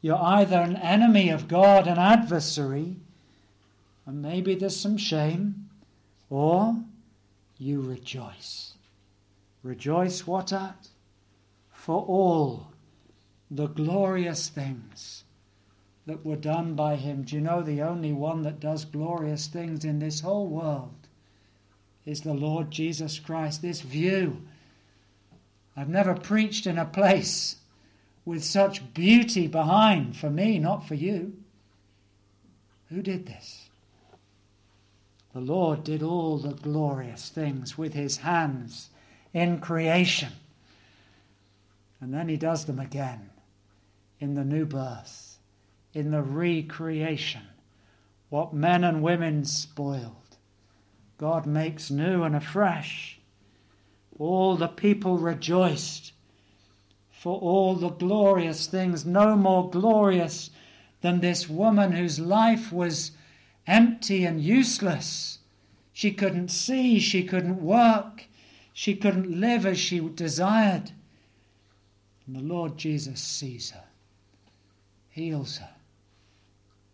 You're 0.00 0.22
either 0.22 0.60
an 0.60 0.76
enemy 0.76 1.28
of 1.30 1.48
God, 1.48 1.88
an 1.88 1.98
adversary, 1.98 2.96
and 4.06 4.22
maybe 4.22 4.54
there's 4.54 4.76
some 4.76 4.96
shame, 4.96 5.68
or 6.30 6.76
you 7.58 7.80
rejoice. 7.80 8.74
Rejoice 9.64 10.24
what 10.24 10.52
at? 10.52 10.88
For 11.72 12.04
all 12.04 12.68
the 13.50 13.68
glorious 13.68 14.48
things 14.48 15.24
that 16.06 16.24
were 16.24 16.36
done 16.36 16.74
by 16.74 16.96
him. 16.96 17.22
Do 17.22 17.36
you 17.36 17.40
know 17.40 17.62
the 17.62 17.82
only 17.82 18.12
one 18.12 18.42
that 18.42 18.60
does 18.60 18.84
glorious 18.84 19.46
things 19.46 19.84
in 19.84 19.98
this 19.98 20.20
whole 20.20 20.46
world 20.46 20.94
is 22.04 22.22
the 22.22 22.34
Lord 22.34 22.70
Jesus 22.70 23.18
Christ? 23.18 23.62
This 23.62 23.80
view. 23.80 24.42
I've 25.76 25.88
never 25.88 26.14
preached 26.14 26.66
in 26.66 26.78
a 26.78 26.84
place 26.84 27.56
with 28.24 28.42
such 28.42 28.94
beauty 28.94 29.46
behind 29.46 30.16
for 30.16 30.30
me, 30.30 30.58
not 30.58 30.86
for 30.86 30.94
you. 30.94 31.34
Who 32.88 33.02
did 33.02 33.26
this? 33.26 33.68
The 35.34 35.40
Lord 35.40 35.84
did 35.84 36.02
all 36.02 36.38
the 36.38 36.54
glorious 36.54 37.28
things 37.28 37.76
with 37.76 37.92
his 37.92 38.18
hands 38.18 38.88
in 39.34 39.60
creation. 39.60 40.32
And 42.00 42.14
then 42.14 42.28
he 42.28 42.36
does 42.36 42.64
them 42.64 42.78
again 42.78 43.30
in 44.20 44.34
the 44.34 44.44
new 44.44 44.64
birth, 44.64 45.38
in 45.92 46.10
the 46.10 46.22
recreation. 46.22 47.42
What 48.28 48.54
men 48.54 48.84
and 48.84 49.02
women 49.02 49.44
spoiled, 49.44 50.36
God 51.18 51.46
makes 51.46 51.90
new 51.90 52.22
and 52.22 52.34
afresh. 52.34 53.20
All 54.18 54.56
the 54.56 54.68
people 54.68 55.18
rejoiced 55.18 56.12
for 57.10 57.38
all 57.40 57.74
the 57.74 57.90
glorious 57.90 58.66
things, 58.66 59.04
no 59.04 59.36
more 59.36 59.70
glorious 59.70 60.50
than 61.00 61.20
this 61.20 61.48
woman 61.48 61.92
whose 61.92 62.18
life 62.18 62.72
was 62.72 63.12
empty 63.66 64.24
and 64.24 64.40
useless. 64.40 65.38
She 65.92 66.12
couldn't 66.12 66.48
see, 66.48 66.98
she 66.98 67.24
couldn't 67.24 67.62
work, 67.62 68.26
she 68.72 68.94
couldn't 68.94 69.40
live 69.40 69.64
as 69.64 69.78
she 69.78 70.00
desired. 70.00 70.92
And 72.26 72.36
the 72.36 72.42
Lord 72.42 72.76
Jesus 72.76 73.20
sees 73.20 73.70
her 73.70 73.84
heals 75.16 75.56
her, 75.56 75.70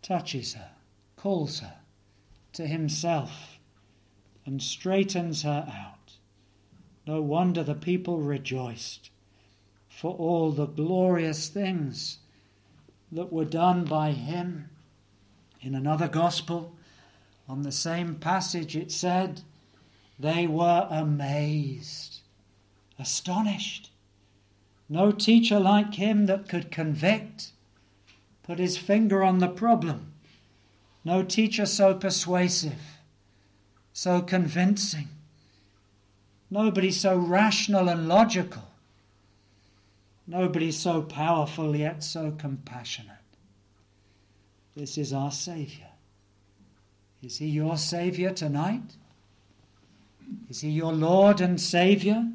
touches 0.00 0.54
her, 0.54 0.70
calls 1.16 1.58
her 1.58 1.74
to 2.52 2.68
himself, 2.68 3.58
and 4.46 4.62
straightens 4.62 5.42
her 5.42 5.66
out. 5.68 6.12
No 7.04 7.20
wonder 7.20 7.64
the 7.64 7.74
people 7.74 8.18
rejoiced 8.18 9.10
for 9.88 10.14
all 10.14 10.52
the 10.52 10.66
glorious 10.66 11.48
things 11.48 12.18
that 13.10 13.32
were 13.32 13.44
done 13.44 13.84
by 13.84 14.12
him. 14.12 14.70
In 15.60 15.74
another 15.74 16.06
gospel, 16.06 16.76
on 17.48 17.62
the 17.62 17.72
same 17.72 18.14
passage, 18.14 18.76
it 18.76 18.92
said, 18.92 19.40
They 20.16 20.46
were 20.46 20.86
amazed, 20.88 22.20
astonished. 23.00 23.90
No 24.88 25.10
teacher 25.10 25.58
like 25.58 25.94
him 25.94 26.26
that 26.26 26.48
could 26.48 26.70
convict 26.70 27.51
put 28.42 28.58
his 28.58 28.76
finger 28.76 29.22
on 29.22 29.38
the 29.38 29.48
problem. 29.48 30.12
No 31.04 31.22
teacher 31.22 31.66
so 31.66 31.94
persuasive, 31.94 32.80
so 33.92 34.22
convincing. 34.22 35.08
Nobody 36.50 36.90
so 36.90 37.16
rational 37.16 37.88
and 37.88 38.08
logical. 38.08 38.62
Nobody 40.26 40.70
so 40.70 41.02
powerful 41.02 41.74
yet 41.74 42.04
so 42.04 42.30
compassionate. 42.30 43.16
This 44.76 44.96
is 44.96 45.12
our 45.12 45.30
Saviour. 45.30 45.88
Is 47.22 47.38
He 47.38 47.46
your 47.46 47.76
Saviour 47.76 48.32
tonight? 48.32 48.96
Is 50.48 50.60
He 50.60 50.70
your 50.70 50.92
Lord 50.92 51.40
and 51.40 51.60
Saviour? 51.60 52.28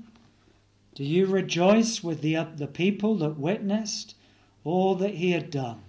Do 0.95 1.03
you 1.03 1.25
rejoice 1.25 2.03
with 2.03 2.21
the, 2.21 2.47
the 2.55 2.67
people 2.67 3.15
that 3.17 3.37
witnessed 3.37 4.15
all 4.63 4.95
that 4.95 5.15
He 5.15 5.31
had 5.31 5.49
done? 5.49 5.81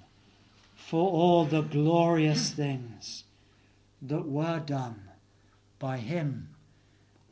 For 0.88 1.11
all 1.11 1.44
the 1.44 1.61
glorious 1.61 2.51
things 2.51 3.24
that 4.01 4.27
were 4.27 4.59
done 4.59 4.98
by 5.79 5.98
him 5.98 6.48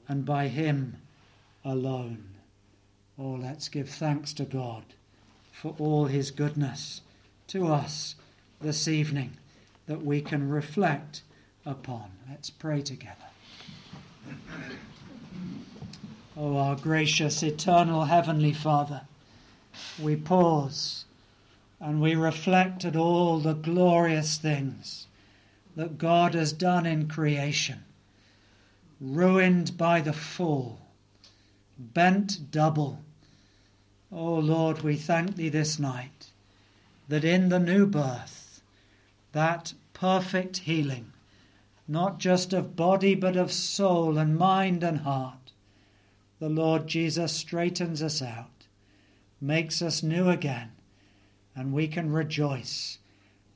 and 0.07 0.27
by 0.27 0.47
him 0.47 0.95
alone. 1.65 2.23
Oh, 3.19 3.31
let's 3.31 3.71
give 3.71 3.89
thanks 3.89 4.35
to 4.35 4.45
God 4.45 4.85
for 5.53 5.75
all 5.79 6.05
his 6.05 6.31
goodness 6.31 7.01
to 7.47 7.69
us 7.69 8.17
this 8.61 8.87
evening 8.87 9.39
that 9.87 10.05
we 10.05 10.21
can 10.21 10.51
reflect 10.51 11.23
upon. 11.65 12.11
Let's 12.29 12.51
pray 12.51 12.83
together. 12.83 13.17
Oh, 16.37 16.59
our 16.59 16.77
gracious, 16.77 17.43
eternal 17.43 18.05
Heavenly 18.05 18.53
Father, 18.53 19.01
we 19.99 20.15
pause 20.15 21.06
and 21.87 22.01
we 22.01 22.17
reflect 22.17 22.85
at 22.85 22.97
all 22.97 23.39
the 23.39 23.55
glorious 23.55 24.39
things 24.39 25.07
that 25.77 25.99
God 25.99 26.35
has 26.35 26.53
done 26.53 26.85
in 26.85 27.07
creation, 27.07 27.85
ruined 29.01 29.79
by 29.79 30.01
the 30.01 30.13
fall, 30.13 30.81
bent 31.79 32.51
double. 32.51 33.05
Oh 34.11 34.35
Lord, 34.35 34.83
we 34.83 34.97
thank 34.97 35.37
Thee 35.37 35.49
this 35.49 35.79
night 35.79 36.33
that 37.07 37.23
in 37.25 37.51
the 37.51 37.61
new 37.61 37.87
birth, 37.87 38.61
that 39.31 39.73
perfect 39.93 40.57
healing, 40.57 41.13
not 41.87 42.19
just 42.19 42.53
of 42.53 42.75
body 42.75 43.15
but 43.15 43.37
of 43.37 43.53
soul 43.53 44.19
and 44.19 44.37
mind 44.37 44.83
and 44.83 44.99
heart, 45.03 45.53
the 46.41 46.49
Lord 46.49 46.89
Jesus 46.89 47.31
straightens 47.31 48.03
us 48.03 48.21
out, 48.21 48.67
makes 49.41 49.81
us 49.81 50.03
new 50.03 50.29
again, 50.29 50.73
and 51.57 51.73
we 51.73 51.89
can 51.89 52.13
rejoice 52.13 52.99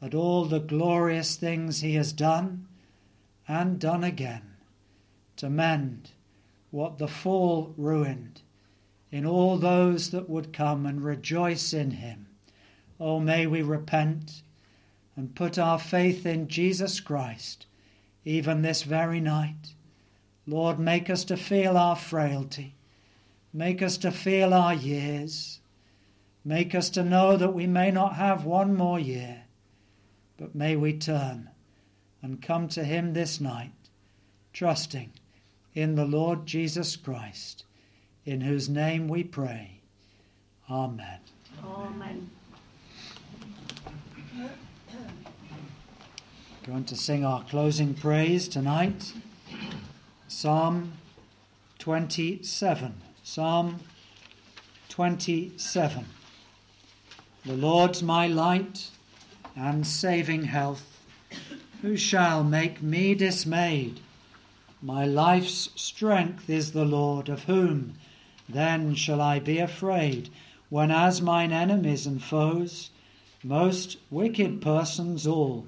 at 0.02 0.14
all 0.14 0.46
the 0.46 0.58
glorious 0.58 1.36
things 1.36 1.80
he 1.80 1.94
has 1.94 2.12
done 2.12 2.66
and 3.46 3.78
done 3.78 4.02
again 4.02 4.56
to 5.36 5.48
mend 5.48 6.10
what 6.70 6.98
the 6.98 7.06
fall 7.06 7.72
ruined 7.76 8.40
in 9.12 9.26
all 9.26 9.58
those 9.58 10.10
that 10.10 10.28
would 10.28 10.52
come 10.52 10.86
and 10.86 11.04
rejoice 11.04 11.72
in 11.72 11.90
him. 11.92 12.26
Oh, 12.98 13.20
may 13.20 13.46
we 13.46 13.62
repent 13.62 14.42
and 15.16 15.34
put 15.34 15.58
our 15.58 15.78
faith 15.78 16.24
in 16.24 16.48
Jesus 16.48 17.00
Christ 17.00 17.66
even 18.24 18.62
this 18.62 18.82
very 18.82 19.20
night. 19.20 19.74
Lord, 20.46 20.78
make 20.78 21.10
us 21.10 21.24
to 21.24 21.36
feel 21.36 21.76
our 21.76 21.96
frailty. 21.96 22.74
Make 23.52 23.82
us 23.82 23.96
to 23.98 24.10
feel 24.10 24.54
our 24.54 24.74
years. 24.74 25.59
Make 26.44 26.74
us 26.74 26.88
to 26.90 27.02
know 27.02 27.36
that 27.36 27.52
we 27.52 27.66
may 27.66 27.90
not 27.90 28.16
have 28.16 28.44
one 28.44 28.74
more 28.74 28.98
year, 28.98 29.42
but 30.38 30.54
may 30.54 30.74
we 30.74 30.94
turn 30.94 31.50
and 32.22 32.40
come 32.40 32.68
to 32.68 32.84
Him 32.84 33.12
this 33.12 33.40
night, 33.40 33.72
trusting 34.52 35.12
in 35.74 35.94
the 35.96 36.06
Lord 36.06 36.46
Jesus 36.46 36.96
Christ, 36.96 37.64
in 38.24 38.40
whose 38.40 38.68
name 38.68 39.06
we 39.06 39.22
pray. 39.22 39.80
Amen. 40.70 41.18
Amen. 41.62 42.30
Going 46.66 46.84
to 46.84 46.96
sing 46.96 47.24
our 47.24 47.42
closing 47.44 47.94
praise 47.94 48.46
tonight. 48.48 49.12
Psalm 50.28 50.92
27. 51.78 52.94
Psalm 53.22 53.80
27. 54.88 56.06
The 57.46 57.56
Lord's 57.56 58.02
my 58.02 58.26
light 58.26 58.90
and 59.56 59.86
saving 59.86 60.44
health. 60.44 61.02
Who 61.80 61.96
shall 61.96 62.44
make 62.44 62.82
me 62.82 63.14
dismayed? 63.14 64.00
My 64.82 65.06
life's 65.06 65.70
strength 65.74 66.50
is 66.50 66.72
the 66.72 66.84
Lord, 66.84 67.30
of 67.30 67.44
whom 67.44 67.94
then 68.46 68.94
shall 68.94 69.22
I 69.22 69.38
be 69.38 69.58
afraid, 69.58 70.28
when 70.68 70.90
as 70.90 71.22
mine 71.22 71.50
enemies 71.50 72.06
and 72.06 72.22
foes, 72.22 72.90
most 73.42 73.96
wicked 74.10 74.60
persons 74.60 75.26
all, 75.26 75.66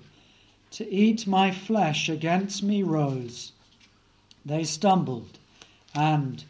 to 0.72 0.92
eat 0.92 1.26
my 1.26 1.50
flesh 1.50 2.10
against 2.10 2.62
me 2.62 2.82
rose. 2.82 3.52
They 4.44 4.64
stumbled 4.64 5.38
and 5.94 6.44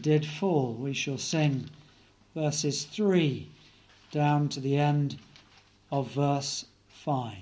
did 0.00 0.24
fall. 0.24 0.72
We 0.72 0.94
shall 0.94 1.18
sing 1.18 1.68
verses 2.34 2.84
3 2.84 3.50
down 4.14 4.48
to 4.48 4.60
the 4.60 4.76
end 4.76 5.18
of 5.90 6.08
verse 6.12 6.66
5. 6.88 7.34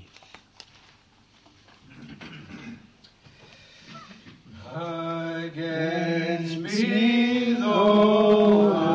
Against 5.44 6.56
me, 6.56 7.52
though 7.52 8.91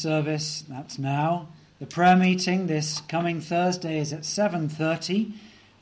service, 0.00 0.64
that's 0.66 0.98
now. 0.98 1.48
The 1.78 1.86
prayer 1.86 2.16
meeting 2.16 2.66
this 2.66 3.02
coming 3.02 3.40
Thursday 3.40 3.98
is 3.98 4.14
at 4.14 4.22
7.30 4.22 5.32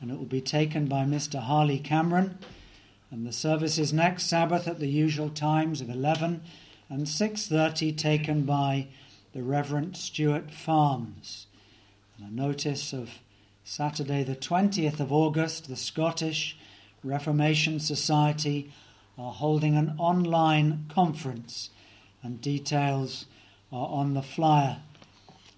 and 0.01 0.11
it 0.11 0.19
will 0.19 0.27
be 0.27 0.41
taken 0.41 0.87
by 0.87 1.05
Mr. 1.05 1.41
Harley 1.41 1.79
Cameron. 1.79 2.39
And 3.13 3.25
the 3.25 3.33
service 3.33 3.79
is 3.79 3.93
next 3.93 4.25
Sabbath 4.25 4.67
at 4.67 4.81
the 4.81 4.89
usual 4.89 5.31
times 5.31 5.81
of 5.81 5.89
11 5.89 6.43
and 6.89 7.07
6.30 7.07 7.97
taken 7.97 8.43
by 8.43 8.89
the 9.33 9.43
Reverend 9.43 9.97
Stuart 9.97 10.51
Farms. 10.51 11.47
And 12.17 12.29
a 12.29 12.35
notice 12.35 12.93
of 12.93 13.21
Saturday 13.63 14.25
the 14.25 14.35
20th 14.35 14.99
of 14.99 15.13
August, 15.13 15.69
the 15.69 15.77
Scottish 15.77 16.59
Reformation 17.05 17.79
Society 17.79 18.73
are 19.17 19.33
holding 19.33 19.77
an 19.77 19.95
online 19.97 20.87
conference 20.89 21.71
and 22.23 22.41
details 22.41 23.27
on 23.71 24.15
the 24.15 24.23
flyer 24.23 24.79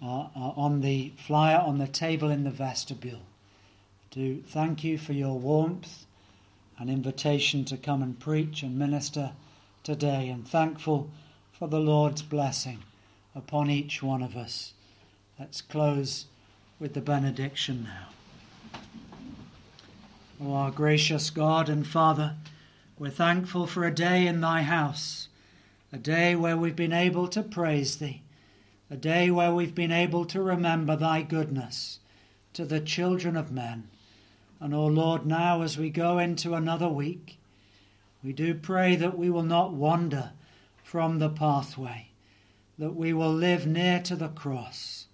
on 0.02 0.80
the 0.80 1.12
flyer 1.26 1.58
on 1.58 1.78
the 1.78 1.86
table 1.86 2.30
in 2.30 2.44
the 2.44 2.50
vestibule. 2.50 3.20
Do 4.11 4.42
thank 4.46 4.82
you 4.82 4.98
for 4.98 5.12
your 5.12 5.38
warmth 5.38 6.06
and 6.78 6.88
invitation 6.88 7.64
to 7.66 7.76
come 7.76 8.02
and 8.02 8.18
preach 8.18 8.62
and 8.62 8.78
minister 8.78 9.32
today, 9.82 10.28
and 10.28 10.48
thankful 10.48 11.11
for 11.52 11.68
the 11.68 11.78
Lord's 11.78 12.22
blessing 12.22 12.78
upon 13.34 13.70
each 13.70 14.02
one 14.02 14.22
of 14.22 14.36
us. 14.36 14.72
Let's 15.38 15.61
close 15.61 16.26
with 16.78 16.94
the 16.94 17.00
benediction 17.00 17.84
now. 17.84 18.08
O 20.42 20.54
our 20.54 20.70
gracious 20.70 21.28
God 21.28 21.68
and 21.68 21.86
Father, 21.86 22.34
we're 22.98 23.11
thankful 23.11 23.66
for 23.66 23.84
a 23.84 23.94
day 23.94 24.26
in 24.26 24.40
thy 24.40 24.62
house, 24.62 25.28
a 25.93 25.99
day 25.99 26.36
where 26.36 26.57
we've 26.57 26.76
been 26.76 26.93
able 26.93 27.26
to 27.28 27.43
praise 27.43 27.97
thee, 27.97 28.22
a 28.91 28.97
day 28.97 29.30
where 29.30 29.53
we've 29.53 29.74
been 29.74 29.93
able 29.93 30.24
to 30.24 30.43
remember 30.43 30.97
thy 30.97 31.22
goodness 31.22 31.99
to 32.53 32.64
the 32.64 32.80
children 32.80 33.36
of 33.36 33.51
men. 33.53 33.88
And, 34.61 34.74
O 34.74 34.86
Lord, 34.86 35.26
now 35.26 35.62
as 35.62 35.78
we 35.78 35.91
go 35.91 36.18
into 36.18 36.55
another 36.55 36.88
week, 36.88 37.38
we 38.22 38.32
do 38.32 38.55
pray 38.55 38.97
that 38.97 39.16
we 39.16 39.30
will 39.30 39.43
not 39.43 39.72
wander 39.72 40.32
from 40.82 41.18
the 41.18 41.30
pathway, 41.30 42.09
that 42.78 42.95
we 42.95 43.12
will 43.12 43.32
live 43.32 43.66
near 43.66 44.01
to 44.03 44.16
the 44.16 44.28
cross, 44.28 45.07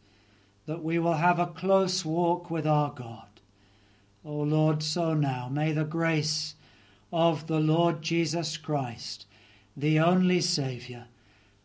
that 0.66 0.83
we 0.83 0.99
will 0.99 1.14
have 1.14 1.39
a 1.39 1.47
close 1.47 2.05
walk 2.05 2.51
with 2.51 2.66
our 2.66 2.91
God. 2.91 3.29
O 4.24 4.35
Lord, 4.35 4.83
so 4.83 5.14
now 5.14 5.49
may 5.49 5.72
the 5.72 5.85
grace 5.85 6.57
of 7.12 7.47
the 7.47 7.61
Lord 7.61 8.03
Jesus 8.03 8.57
Christ, 8.57 9.27
the 9.77 9.99
only 9.99 10.41
Saviour, 10.41 11.05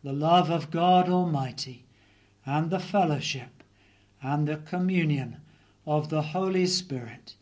the 0.04 0.14
love 0.14 0.50
of 0.50 0.72
God 0.72 1.08
Almighty, 1.10 1.86
and 2.46 2.70
the 2.70 2.80
fellowship 2.80 3.64
and 4.22 4.48
the 4.48 4.58
communion 4.58 5.38
of 5.86 6.10
the 6.10 6.22
Holy 6.22 6.66
Spirit 6.66 7.36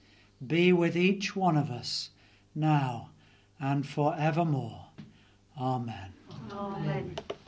be 0.46 0.72
with 0.72 0.96
each 0.96 1.36
one 1.36 1.58
of 1.58 1.70
us 1.70 2.10
now 2.56 3.10
and 3.60 3.88
for 3.88 4.16
evermore. 4.18 4.86
Amen. 5.60 6.14
Amen. 6.52 7.16